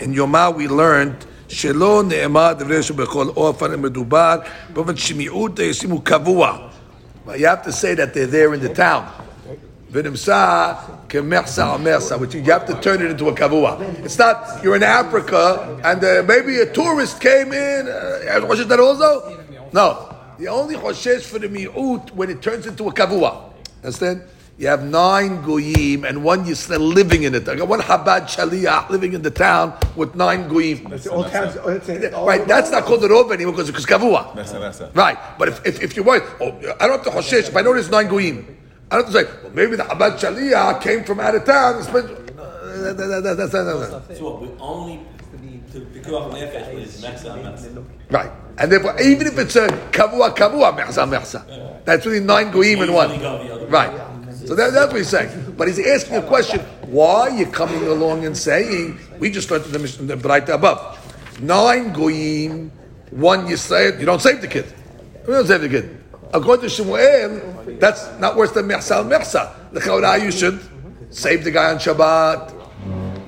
[0.00, 4.38] in Yomah we learned, שלא נאמר דברי שבכל אופן מדובר
[4.72, 6.58] באופן שמיעוט ישימו קבוע.
[7.26, 9.04] You have to say that they're there in the town.
[9.92, 13.78] V'nimsa kemersa amersa, which you have to turn it into a kavua.
[14.04, 17.86] It's not you're in Africa and uh, maybe a tourist came in.
[17.86, 19.38] Uh, Choshesh that also?
[19.72, 23.51] No, the only choshesh for the mi'ut when it turns into a kavua.
[23.83, 24.21] Understand?
[24.59, 27.47] You have nine goyim and one Yisrael living in it.
[27.47, 30.91] I got one Chabad Shaliyah living in the town with nine goyim.
[30.93, 33.85] It's all towns, it's- it's all- Right, that's not called the rov anymore because it's
[33.85, 34.33] kavua.
[34.35, 34.95] Mersa, mersa.
[34.95, 36.47] Right, but if, if, if you're worried, oh,
[36.79, 38.57] I don't have to hoshesh, if I know there's nine goyim,
[38.89, 41.75] I don't have to say, well, maybe the Chabad Shaliyah came from out of town.
[41.75, 45.16] that's- uh, that's- So what, we only to pikuach nefesh is mechza mechza.
[48.09, 52.81] Right, and therefore, even if it's a kavua kavua, mechza mechza, that's really nine goyim
[52.81, 53.09] in one.
[53.09, 53.71] Usually go the other way.
[53.71, 54.07] Right.
[54.47, 55.55] So that, that's what he's saying.
[55.57, 59.65] But he's asking a question: Why are you coming along and saying we just learned
[59.65, 60.97] the mission the Braita above?
[61.41, 62.71] Nine goyim,
[63.11, 63.99] one Yisrael.
[63.99, 64.65] You don't save the kid.
[65.27, 65.97] You don't save the kid.
[66.33, 69.53] According to Shmuel, that's not worse than Mechsa Mechsa.
[69.71, 70.59] The Chaura, you should
[71.09, 72.56] save the guy on Shabbat.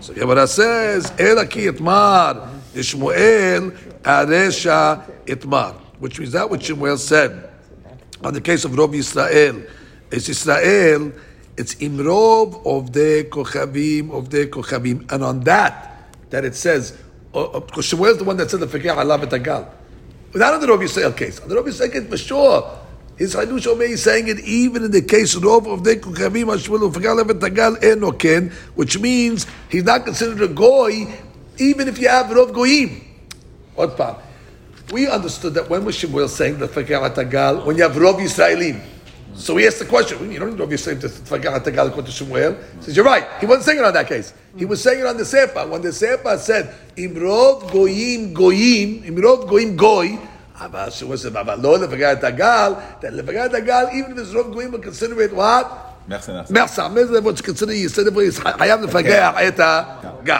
[0.01, 3.71] So Gemara says, Ela ki itmar, Shmuel
[4.03, 5.75] aresha itmar.
[5.99, 7.49] Which means that what Shmuel said
[8.23, 9.69] on the case of Rov Yisrael.
[10.11, 11.11] It's Israel,
[11.57, 15.11] it's Imrov of the Kochavim, of the Kochavim.
[15.11, 16.97] And on that, that it says,
[17.33, 19.67] uh, because Shmuel is the one that said the Fikir Allah B'Tagal.
[20.35, 21.39] Not on the Rov Yisrael case.
[21.39, 22.78] On the Rov Yisrael case, for sure.
[23.19, 26.89] His Hadush Omer is saying it even in the case of of the Kochavim, Hashmuel,
[26.89, 31.05] Fikir Allah B'Tagal, Enoken, which means he's not considered a Goy,
[31.57, 33.01] even if you have Rov Goyim.
[33.75, 34.21] What part?
[34.93, 35.97] We understood that when was
[36.33, 38.81] saying the Fakir Tagal when you have Rov Yisraelim.
[39.35, 40.31] So he asked the question.
[40.31, 42.53] You don't need Rov Yisraelim to Fakir Tagal according to Shemuel.
[42.77, 43.27] He says you're right.
[43.41, 44.33] He wasn't saying it on that case.
[44.57, 45.67] He was saying it on the Sefer.
[45.67, 50.17] When the Sefer said Imrov Goyim Goyim, Imrov Goyim Goy.
[50.60, 52.72] אבל שהוא עושה, אבל לא לפגע את הגל,
[53.02, 55.64] לפגע את הגל, even if it's רוב גויים, we consider it what?
[56.08, 56.52] Mersa, mersa.
[56.52, 60.36] מחסה, מזה what you consider, you said it, חייב לפגע את הגל.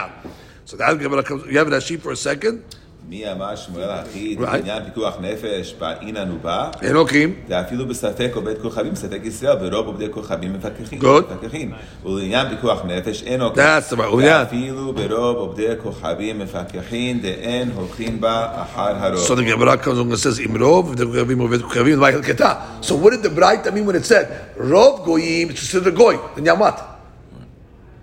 [0.65, 2.63] So that, you have Rashi for a second?
[3.09, 4.45] מי אמר שמואל האחיד, Right.
[4.45, 7.33] בעניין פיקוח נפש, באינן ובא, אלוקים.
[7.47, 10.99] ואפילו בספק עובד כוכבים, בספק ישראל, ברוב עובדי כוכבים מפקחים.
[11.01, 11.33] Good.
[11.33, 11.71] מפקחים.
[12.05, 13.59] ולעניין פיקוח נפש, אין עוקב.
[13.59, 14.39] That's the right, ולעניין.
[14.39, 19.27] ואפילו ברוב עובדי כוכבים מפקחים, דאין הולכים בה אחר הרוב.
[19.27, 22.83] So the Gemara comes along and says, Imrov, the Goyim, Ovet Kavim, Vayel Keta.
[22.83, 26.17] So what did the Braita mean when it said, Rov Goyim, it's considered a Goy?
[26.35, 26.77] Then Yan what?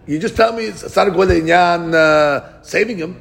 [0.07, 3.17] You just tell me it's, it's not a Goy, then Yan uh, saving him.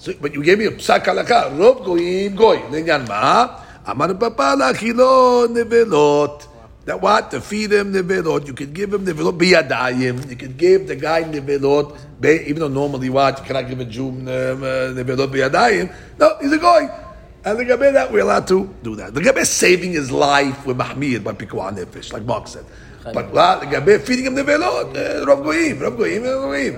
[0.00, 2.56] So, but you gave me a psak halakha, Rov Goyim, Goy.
[2.70, 3.60] Then Yan ma?
[3.84, 6.48] Amar Papa Lachilo Nevelot.
[6.86, 7.30] That what?
[7.32, 8.46] To feed him Nevelot.
[8.46, 10.30] You could give him Nevelot biyadayim.
[10.30, 13.40] You could give the guy Nevelot, even though normally what?
[13.40, 15.94] You cannot give a Jew um, uh, Nevelot biyadayim.
[16.18, 16.88] No, he's a Goy.
[17.44, 19.12] And the Gabe that we're allowed to do that.
[19.12, 22.64] The Gabe saving his life with Mahmir by Pikuah Nefesh, like Mark said.
[23.13, 23.61] But what?
[23.63, 26.73] לגבי feeding him נבלות, uh, רוב גויים, רוב גויים, רוב גויים.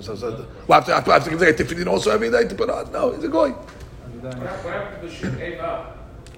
[0.00, 0.26] So, so,
[0.68, 2.70] well, I have to, I have to give the tefillin also every day to put
[2.70, 2.90] on.
[2.92, 3.50] No, he's a goy.
[3.50, 5.70] What happened to the Mishum Eva?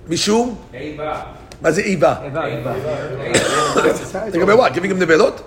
[0.09, 1.25] משום, Eva.
[1.63, 2.15] מה זה איבה?
[2.25, 2.73] איבה, איבה.
[4.33, 4.73] לגבי what?
[4.75, 5.41] giving him נבלות?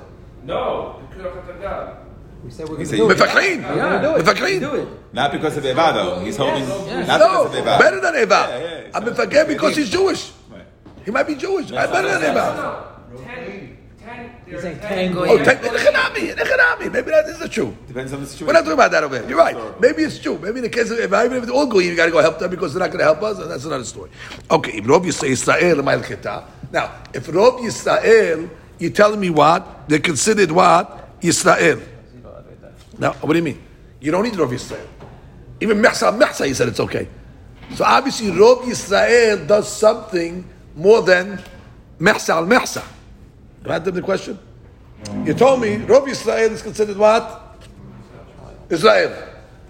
[0.45, 1.95] No, the Kuach HaTagal.
[2.45, 3.17] We said we're He gonna said do you- it.
[3.17, 4.25] מפקחים, We're gonna do it.
[4.25, 4.59] מפקחים.
[4.61, 4.87] Do it.
[5.13, 6.19] Not because of Eva though.
[6.25, 6.67] He's holding.
[7.07, 7.77] Not No, because of Eva.
[7.79, 8.41] better than Eva.
[8.49, 10.31] Yeah, yeah, I'm it's מפקד because he's Jewish.
[10.51, 10.61] Right.
[11.05, 11.71] He might be Jewish.
[11.71, 12.45] I'm better than Eva.
[14.12, 14.88] No, ten, ten, there He's are saying ten.
[14.88, 15.44] ten Oh, goyim.
[15.44, 16.92] take Nechanami, Nechanami.
[16.92, 17.76] Maybe that is the true.
[17.88, 18.46] Depends on the situation.
[18.46, 19.28] We're not talking about that over here.
[19.28, 19.80] You're right.
[19.80, 20.38] Maybe it's true.
[20.38, 22.20] Maybe in the case of Eva, even if it's all goyim, you got to go
[22.20, 24.10] help them because they're not going to help us, and that's another story.
[24.50, 26.44] Okay, if Rob Yisrael Israel, Ma'il Chita.
[26.72, 29.88] Now, if Rob Yisrael, you're telling me what?
[29.88, 31.20] They're considered what?
[31.20, 31.80] Yisrael.
[32.98, 33.60] Now, what do you mean?
[34.00, 34.86] You don't need Rob Yisrael.
[35.60, 37.08] Even Mehsa, Mehsa, he said it's okay.
[37.74, 41.40] So obviously, Rob Yisrael does something more than
[41.98, 42.82] Mehsa al Mehsa.
[43.64, 43.78] Right?
[43.78, 44.38] the question?
[45.24, 47.58] You told me Rob Yisrael is considered what?
[48.68, 49.10] Israel.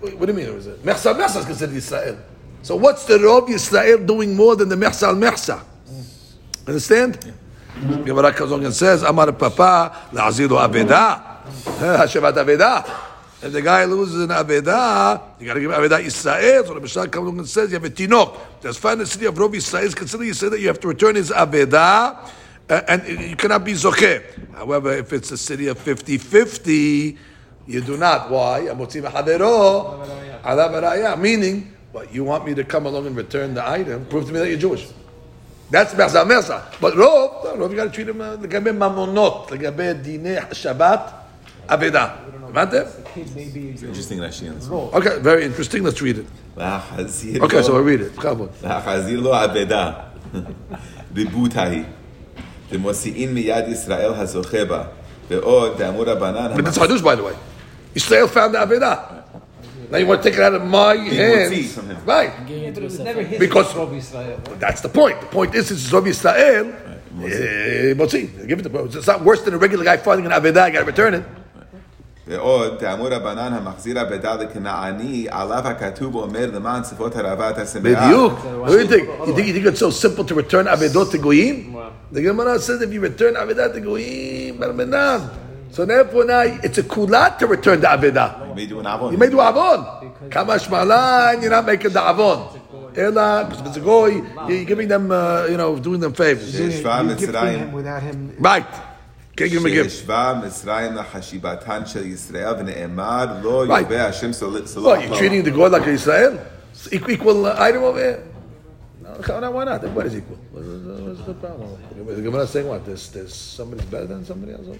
[0.00, 0.46] What do you mean?
[0.56, 0.82] Is it?
[0.82, 2.18] Mehsa Mehsa is considered Israel.
[2.62, 5.62] So what's the Rob Yisrael doing more than the Mehsa al Mehsa?
[6.66, 7.34] Understand?
[7.80, 11.42] Gemara comes along and says, Amar Papa, La'azilu Aveda.
[11.98, 12.84] Hashevat Aveda.
[13.42, 16.64] If the guy loses an Aveda, you got to give Aveda Israel.
[16.64, 18.38] So the Mishnah comes along and says, you have a Tinok.
[18.60, 18.98] That's fine.
[18.98, 21.30] The city of Rob Israel is considered, you say that you have to return his
[21.30, 22.30] Aveda.
[22.71, 24.21] Uh, and you cannot be Zocheh.
[24.53, 27.17] However, if it's a city of 50-50,
[27.67, 28.29] you do not.
[28.29, 28.61] Why?
[28.69, 30.03] Amotzi mehadero,
[30.45, 31.17] ala baraya.
[31.19, 34.05] Meaning, what, you want me to come along and return the item?
[34.05, 34.87] Prove to me that you're Jewish.
[35.71, 36.65] That's Mesa Mesa.
[36.81, 41.11] But Rov, no, Rov, you got to treat him uh, לגבי ממונות, לגבי דיני שבת,
[41.69, 42.07] אבדה.
[42.49, 42.81] הבנתם?
[43.13, 44.69] Kid may be Interesting Rashi on this.
[44.69, 45.83] Okay, very interesting.
[45.83, 46.25] Let's read it.
[46.57, 48.17] להחזיר Okay, לו- so we'll read it.
[48.19, 48.49] בכבוד.
[48.63, 49.91] להחזיר לו אבדה.
[51.15, 51.83] ריבותה היא.
[52.72, 54.14] Demosi'in miyad Yisrael
[55.28, 57.36] But that's Hadush, by the way.
[57.94, 59.22] Israel found the Avedah.
[59.90, 62.32] Now you want to take it out of my he hands, right?
[63.38, 63.74] Because
[64.58, 65.20] that's the point.
[65.20, 66.64] The point is, it's Zov Israel.
[66.64, 67.96] Right.
[67.98, 68.40] Motzi.
[68.40, 70.62] Eh, give it to It's not worse than a regular guy finding an Avedah.
[70.62, 71.24] I got to return it.
[72.27, 78.33] ועוד דאמור רבנן המחזיר אבדה לכנעני עליו הכתוב אומר למען צפות הרבה תעשה בדיוק.
[78.63, 79.07] What do you think?
[79.27, 81.75] You think, you think it's so simple to return Avedot to Goyim?
[82.11, 85.21] The Gemara says if you return Avedot to Goyim, Barmenan.
[85.71, 88.49] So therefore now it's a kulat to return the Avedah.
[88.49, 89.11] You may do an avon.
[89.13, 89.79] You may do Avon.
[90.29, 92.59] Kamash Malan, you're not making the Avon.
[92.95, 96.51] Ela, because if it's a Goy, you're giving them, uh, you know, doing them favors.
[96.51, 98.35] שהשווה You gifting מצרים him without him.
[98.39, 98.90] Right.
[99.37, 99.89] Can't give him a gift.
[99.89, 103.79] שהשווה מצרים לחשיבתן של ישראל ונאמר לא Right.
[103.81, 105.17] ירבה השם סול- סולח What, you're לו.
[105.17, 106.33] treating the God like Israel?
[106.73, 108.19] It's equal, equal uh, item over here?
[109.29, 109.83] No, no, why not?
[109.83, 110.37] Everybody's equal.
[110.51, 111.69] What's, what's the problem?
[112.15, 112.85] The Gemara saying what?
[112.85, 114.67] There's, there's somebody's better than somebody else?
[114.67, 114.75] All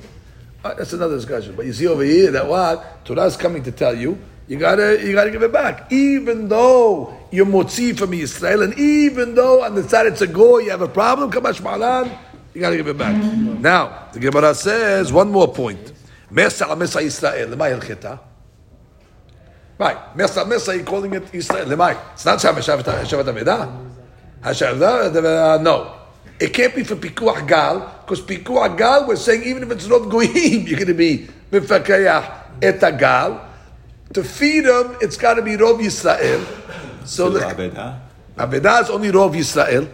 [0.72, 1.54] right, that's another discussion.
[1.56, 3.04] But you see over here that what?
[3.06, 5.92] Torah's coming to tell you, you gotta, you gotta give it back.
[5.92, 10.58] Even though you're motzi from Israel, and even though on the side it's a go,
[10.60, 12.12] you have a problem, kamash malan,
[12.55, 13.15] you got to give it back.
[13.15, 15.93] Now, the Gemara says one more point.
[16.31, 17.49] Mesa Mesa Israel.
[17.49, 18.19] Lemay
[19.79, 20.17] Right.
[20.17, 21.67] Mesa Mesa, you're calling it Israel.
[21.67, 21.99] Lemay.
[22.13, 23.93] It's not Shem Hashavat Amida.
[24.45, 25.99] Uh, no.
[26.41, 30.11] It can't be for Pikuach Gal, because Pikuach Gal, we're saying even if it's not
[30.11, 30.33] Goyim,
[30.67, 33.49] you're going to be Mifakayah Etagal.
[34.15, 36.45] To feed them, it's got to be Rov Yisrael.
[37.07, 37.41] So, so the,
[38.37, 39.89] Abedah is only Rov Yisrael.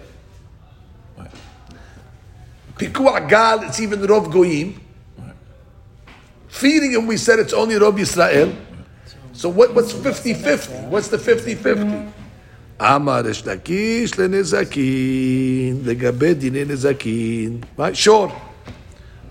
[2.78, 4.80] Pikuah Gal, it's even Rov Goyim.
[6.48, 8.54] Feeding him, we said it's only Rov Yisrael.
[9.32, 10.88] So what, what's 50-50?
[10.88, 12.12] What's the 50-50?
[12.80, 17.64] Amar Reish Lakish leNezakin the dine Nezakin.
[17.76, 18.32] Right, short.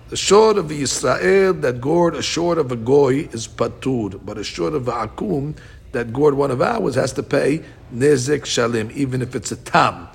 [0.09, 4.37] The short of the Israel that gored a short of a goy is patur, but
[4.37, 5.57] a short of a akum
[5.93, 10.07] that gored one of ours has to pay nezek shalim, even if it's a tam.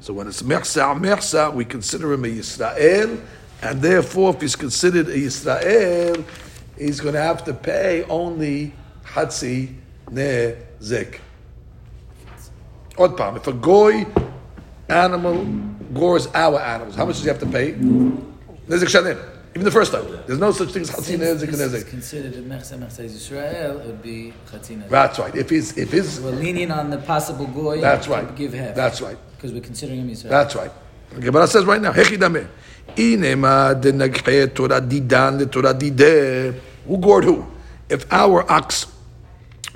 [0.00, 3.20] So when it's mechsa mechsa, we consider him a Yisrael,
[3.60, 6.24] and therefore, if he's considered a Yisrael,
[6.78, 8.72] he's going to have to pay only
[9.04, 9.74] hatzi
[10.06, 11.20] nezek.
[12.98, 13.36] Odd palm.
[13.36, 14.06] If a goy
[14.88, 15.44] animal
[15.92, 17.72] gores our animals, how much does he have to pay?
[17.72, 19.22] Nezek shalim.
[19.50, 20.06] Even the first time.
[20.26, 21.88] There's no such thing as hatzi nezek and nezek.
[21.88, 24.88] considered a Mechsa Mechsa Israel, it would be Chatzina.
[24.88, 25.34] That's right.
[25.34, 25.76] If he's...
[25.76, 27.82] if his We're leaning on the possible goy.
[27.82, 28.34] That's right.
[28.34, 28.74] Give half.
[28.74, 29.18] That's right.
[29.40, 30.32] Because we're considering him Israel.
[30.32, 30.70] That's right.
[31.14, 32.46] The Gemara says right now, Hechi dameh.
[32.94, 36.60] Inema denaghe Torah didan le Torah dideh.
[36.86, 37.46] Who gored who?
[37.88, 38.86] If our ox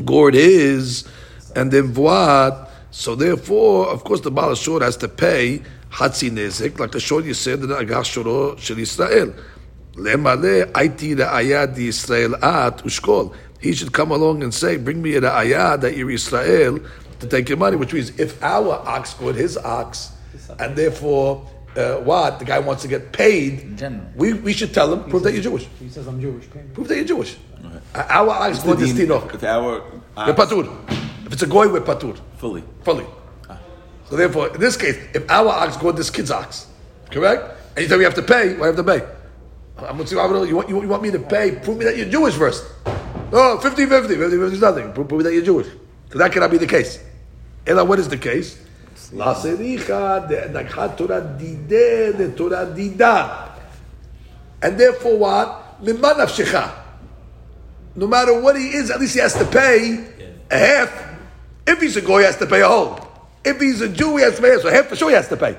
[0.04, 1.08] gored his,
[1.56, 2.70] and then what?
[2.90, 7.22] So therefore, of course, the Baal Shor has to pay Hatzi Nezek, like the Shor
[7.22, 9.32] you said, the Agach Shoro Shel Israel.
[9.94, 13.34] Lemale aiti ra'ayad Yisrael at ushkol.
[13.60, 16.80] He should come along and say, bring me the Ayad that you're Israel
[17.20, 20.12] to take your money, which means if our ox go his ox,
[20.58, 21.46] and therefore,
[21.76, 23.80] uh, what, the guy wants to get paid,
[24.16, 25.66] we, we should tell him, prove that you're Jewish.
[25.80, 26.48] He says I'm Jewish.
[26.50, 26.68] Pay me.
[26.74, 27.36] Prove that you're Jewish.
[27.94, 29.34] Uh, Our ox go with this tinoch.
[29.34, 29.82] If our
[30.16, 30.66] We're patur.
[31.26, 32.18] If it's a goy, we're patur.
[32.36, 32.62] fully.
[32.82, 33.06] Fully.
[34.10, 36.66] So therefore, in this case, if our ox go this kid's ox,
[37.10, 37.56] correct?
[37.74, 39.00] And you tell me you have to pay, why have to pay?
[39.78, 41.52] I'm gonna see, you want, you, want, you want me to pay?
[41.52, 42.64] Prove me that you're Jewish first.
[43.32, 44.92] No, 50 50, 50 50 is nothing.
[44.92, 45.66] Prove, prove me that you're Jewish.
[46.10, 47.02] So that cannot be the case.
[47.66, 48.58] Ella, what is the case?
[54.62, 55.60] And therefore what?
[57.96, 60.06] No matter what he is, at least he has to pay
[60.50, 61.14] a half.
[61.66, 62.98] If he's a goy, he has to pay a whole.
[63.44, 65.36] If he's a Jew, he has to pay so half for sure he has to
[65.36, 65.58] pay.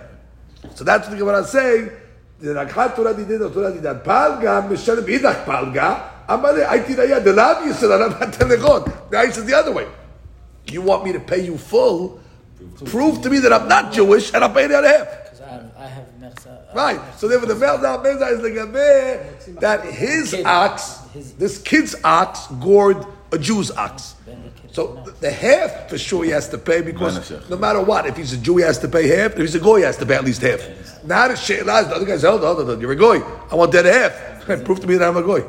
[0.76, 1.92] So that's what is saying.
[2.40, 3.50] The Rakhat Torah did the.
[3.50, 6.12] Palga, Palga.
[6.28, 9.10] Rabat Telechon.
[9.10, 9.88] The ice the other way.
[10.72, 12.20] You want me to pay you full?
[12.86, 15.08] Prove to me that I'm not Jewish and I'll pay the other half.
[15.42, 16.74] I have, I have mechsa.
[16.76, 17.00] Right.
[17.18, 20.46] So therefore, the Melda Meza is the Gabe that his Kid.
[20.46, 24.16] ox, His- this kid's ox, gored a Jew's ox.
[24.72, 28.18] So the- the half for sure he has to pay because no matter what, if
[28.18, 29.34] he's a Jew, he has to pay half.
[29.34, 30.60] If he's a goy, he has to pay at least half.
[31.06, 32.42] Now the shit is the other guy's held.
[32.42, 33.22] Hold on, you're a goy.
[33.52, 34.64] I want that half.
[34.66, 35.44] Prove to me that I'm a goy.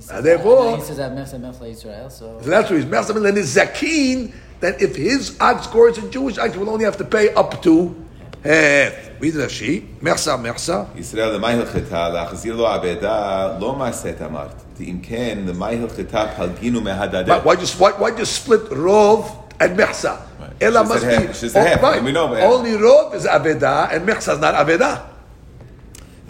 [0.00, 2.10] says, And therefore- and he says I have mechsa mechsa Israel.
[2.10, 4.32] So So that's what he's messing and his zakin.
[4.60, 7.94] That if his ox gores a Jewish ox, will only have to pay up to
[8.42, 8.92] half.
[9.20, 9.74] Read Rashi.
[10.00, 10.86] Mersa, mersa.
[10.98, 12.08] ישראל למה הלכתה?
[12.08, 14.62] להחזיר לו אבדה לא מעשית אמרת.
[14.80, 17.38] אם כן, למה הלכתה פלגינו מהדדה.
[17.42, 19.24] Why, why just why, why just split rov
[19.60, 20.16] and mechsa?
[20.40, 20.52] Right.
[20.60, 21.36] Ella She must said be half.
[21.36, 21.82] She said oh, half.
[21.82, 22.02] right.
[22.04, 25.00] We know, but- Only rov is aveda and mechsa is not aveda.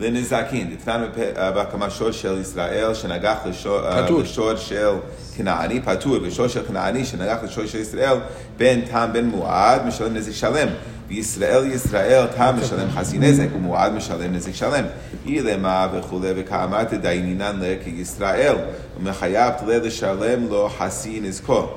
[0.01, 3.79] לנזקין, דתנן בהקמה שור של ישראל שנגח לשור,
[4.51, 4.97] אה, של
[5.35, 8.17] כנעני, פטור, ושור של כנעני שנגח לשור של ישראל,
[8.57, 10.67] בין תם בין מועד, משלם נזק שלם.
[11.07, 14.83] וישראל ישראל תם משלם חצי נזק, ומועד משלם נזק שלם.
[15.25, 18.55] אילמה וכולי, וכאמרת דיינינן לה כישראל,
[18.99, 21.67] ומחייב לה לשלם לו חצי נזקו.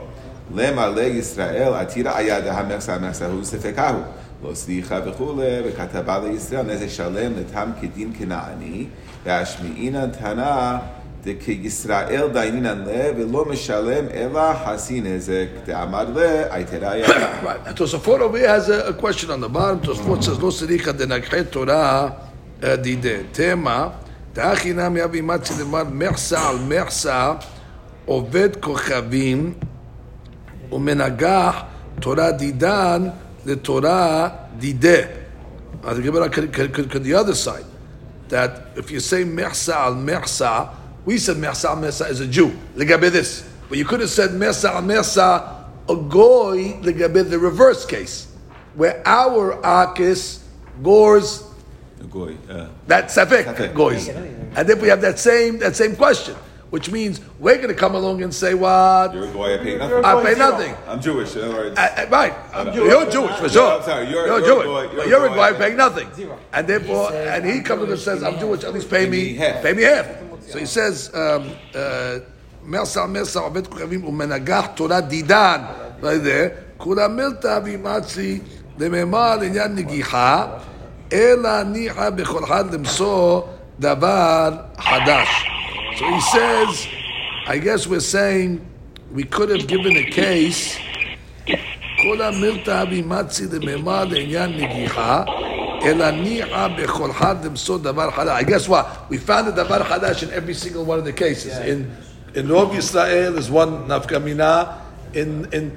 [0.55, 3.97] למלא ישראל עתירה היד המכסה המכסה הוא ספקהו.
[4.45, 8.87] לא סליחה וכולי, וכתבה לישראל, נזק שלם לתם כדין כנעני,
[9.25, 10.77] והשמיעינן תנא
[11.25, 17.33] דכישראל דיינינן לה, ולא משלם אלא חסי נזק, דאמר לה, היתרה ידה.
[17.67, 22.09] התוספות over here has a question on the bottom, תוספות says לא סליחה דנקחי תורה
[22.63, 23.17] דידי.
[23.33, 23.89] תמה,
[24.35, 27.33] דאחי נמי אבי מצי למד מחסה על מחסה,
[28.07, 29.55] עובד כוכבים
[30.73, 31.63] ומנגח
[32.01, 33.09] תורה דידן,
[33.45, 35.23] the Torah dideh.
[35.83, 37.65] Uh, the Gemara could, could, could, could the other side
[38.29, 40.75] that if you say mehsa al mehsa,
[41.05, 42.49] we said mehsa al mehsa is a Jew.
[42.75, 47.85] Legabe this, but you could have said mehsa al mehsa a goy legabe the reverse
[47.85, 48.33] case
[48.75, 50.43] where our akis
[50.83, 51.45] gores.
[52.11, 56.37] Goy, uh, that safek goys, and then we have that same that same question
[56.71, 59.15] which means we're going to come along and say, "What?
[59.15, 60.05] Uruguay, I pay nothing.
[60.05, 60.75] I pay nothing.
[60.89, 61.37] I'm Jewish.
[61.37, 61.79] Right?
[61.79, 62.35] I, I, right.
[62.53, 62.91] I'm Jewish.
[62.91, 63.73] You're Jewish for sure.
[63.73, 64.09] I'm sorry.
[64.09, 64.67] You're, you're, Jewish.
[64.67, 66.13] Uruguay, you're a guy paying nothing.
[66.15, 66.39] Zero.
[66.53, 68.65] And therefore, he and he comes and says, "I'm Jewish.
[68.65, 70.07] At least pay me, pay me half."
[70.49, 72.21] So he says, um, uh,
[72.67, 78.43] "Mersa mersa abet kuchavim umenagach Torah didan." Right there, kula milta vimatzi
[78.79, 80.61] dememar inyan nigiha,
[81.11, 82.71] ela niha bechol had
[83.81, 85.54] davar hadash.
[85.98, 86.88] So he says,
[87.48, 88.66] I guess we're saying
[89.12, 90.78] we could have given a case
[92.02, 95.24] כל המילתא בימצי לממה לעניין נגיחה,
[95.82, 98.44] אלא ניחא בכל חד למצוא דבר חדש.
[98.44, 99.12] I guess what?
[99.12, 101.58] We found a דבר חדש in every single one of the cases.
[101.58, 101.92] In
[102.36, 104.82] in Rov Yisrael is one nafka mina.
[105.14, 105.76] In in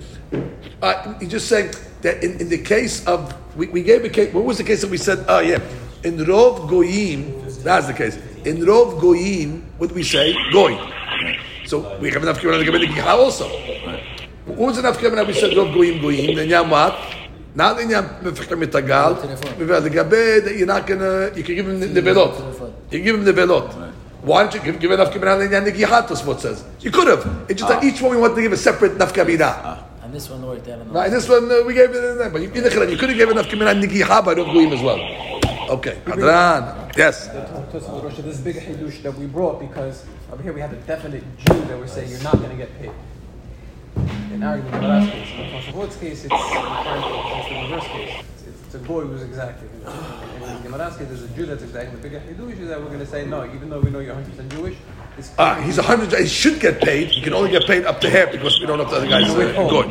[0.83, 1.71] uh, he's just saying
[2.03, 4.33] that in, in the case of we, we gave a case.
[4.35, 5.25] What was the case that we said?
[5.29, 5.61] Oh yeah,
[6.05, 7.21] in Rov Goyim,
[7.65, 8.17] that's the case.
[8.45, 10.36] In Rov Goyim, what we say?
[10.52, 10.78] Goy.
[11.66, 13.48] So we have enough kibana to the Gichla also.
[13.48, 14.04] Right.
[14.46, 16.36] What was enough kibana we said Rov Goyim Goyim?
[16.36, 16.98] Then Yam what?
[17.56, 20.58] Not in Yam Mefechta Mitagal.
[20.58, 21.32] You're not gonna.
[21.36, 22.72] You can give him the belot.
[22.92, 23.94] You give him the belot.
[24.22, 27.46] Why don't you give, give enough kibana in Yam That's what says you could have.
[27.50, 29.42] It's just that each one we want to give a separate nafkamina.
[29.42, 29.84] Ah.
[30.04, 30.90] And this one worked out.
[30.94, 33.76] Right, this one uh, we gave it, but you, you could have given enough kibana
[33.76, 35.37] nigiha by Rov Goyim as well.
[35.70, 36.96] Okay, Hadran.
[36.96, 37.28] Yes.
[37.28, 41.60] This is big hidush that we brought because over here we have a definite Jew
[41.66, 42.92] that we're saying you're not going to get paid.
[44.32, 48.24] In our in the last case, in Tosfot's case, it's, the reverse case.
[48.48, 49.24] It's, it's a goy who's.
[49.24, 51.96] And in Gemaraske, there's a Jew that's exacting.
[51.98, 54.14] The bigger Hidush is that we're going to say no, even though we know you're
[54.16, 54.78] 100 percent Jewish.
[55.18, 56.14] It's Ah, he's a hundred.
[56.18, 57.10] He should get paid.
[57.10, 59.08] He can only get paid up to half because we don't know if the other
[59.08, 59.88] guy's uh, good.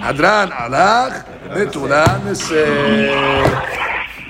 [0.00, 1.26] Hadran alach.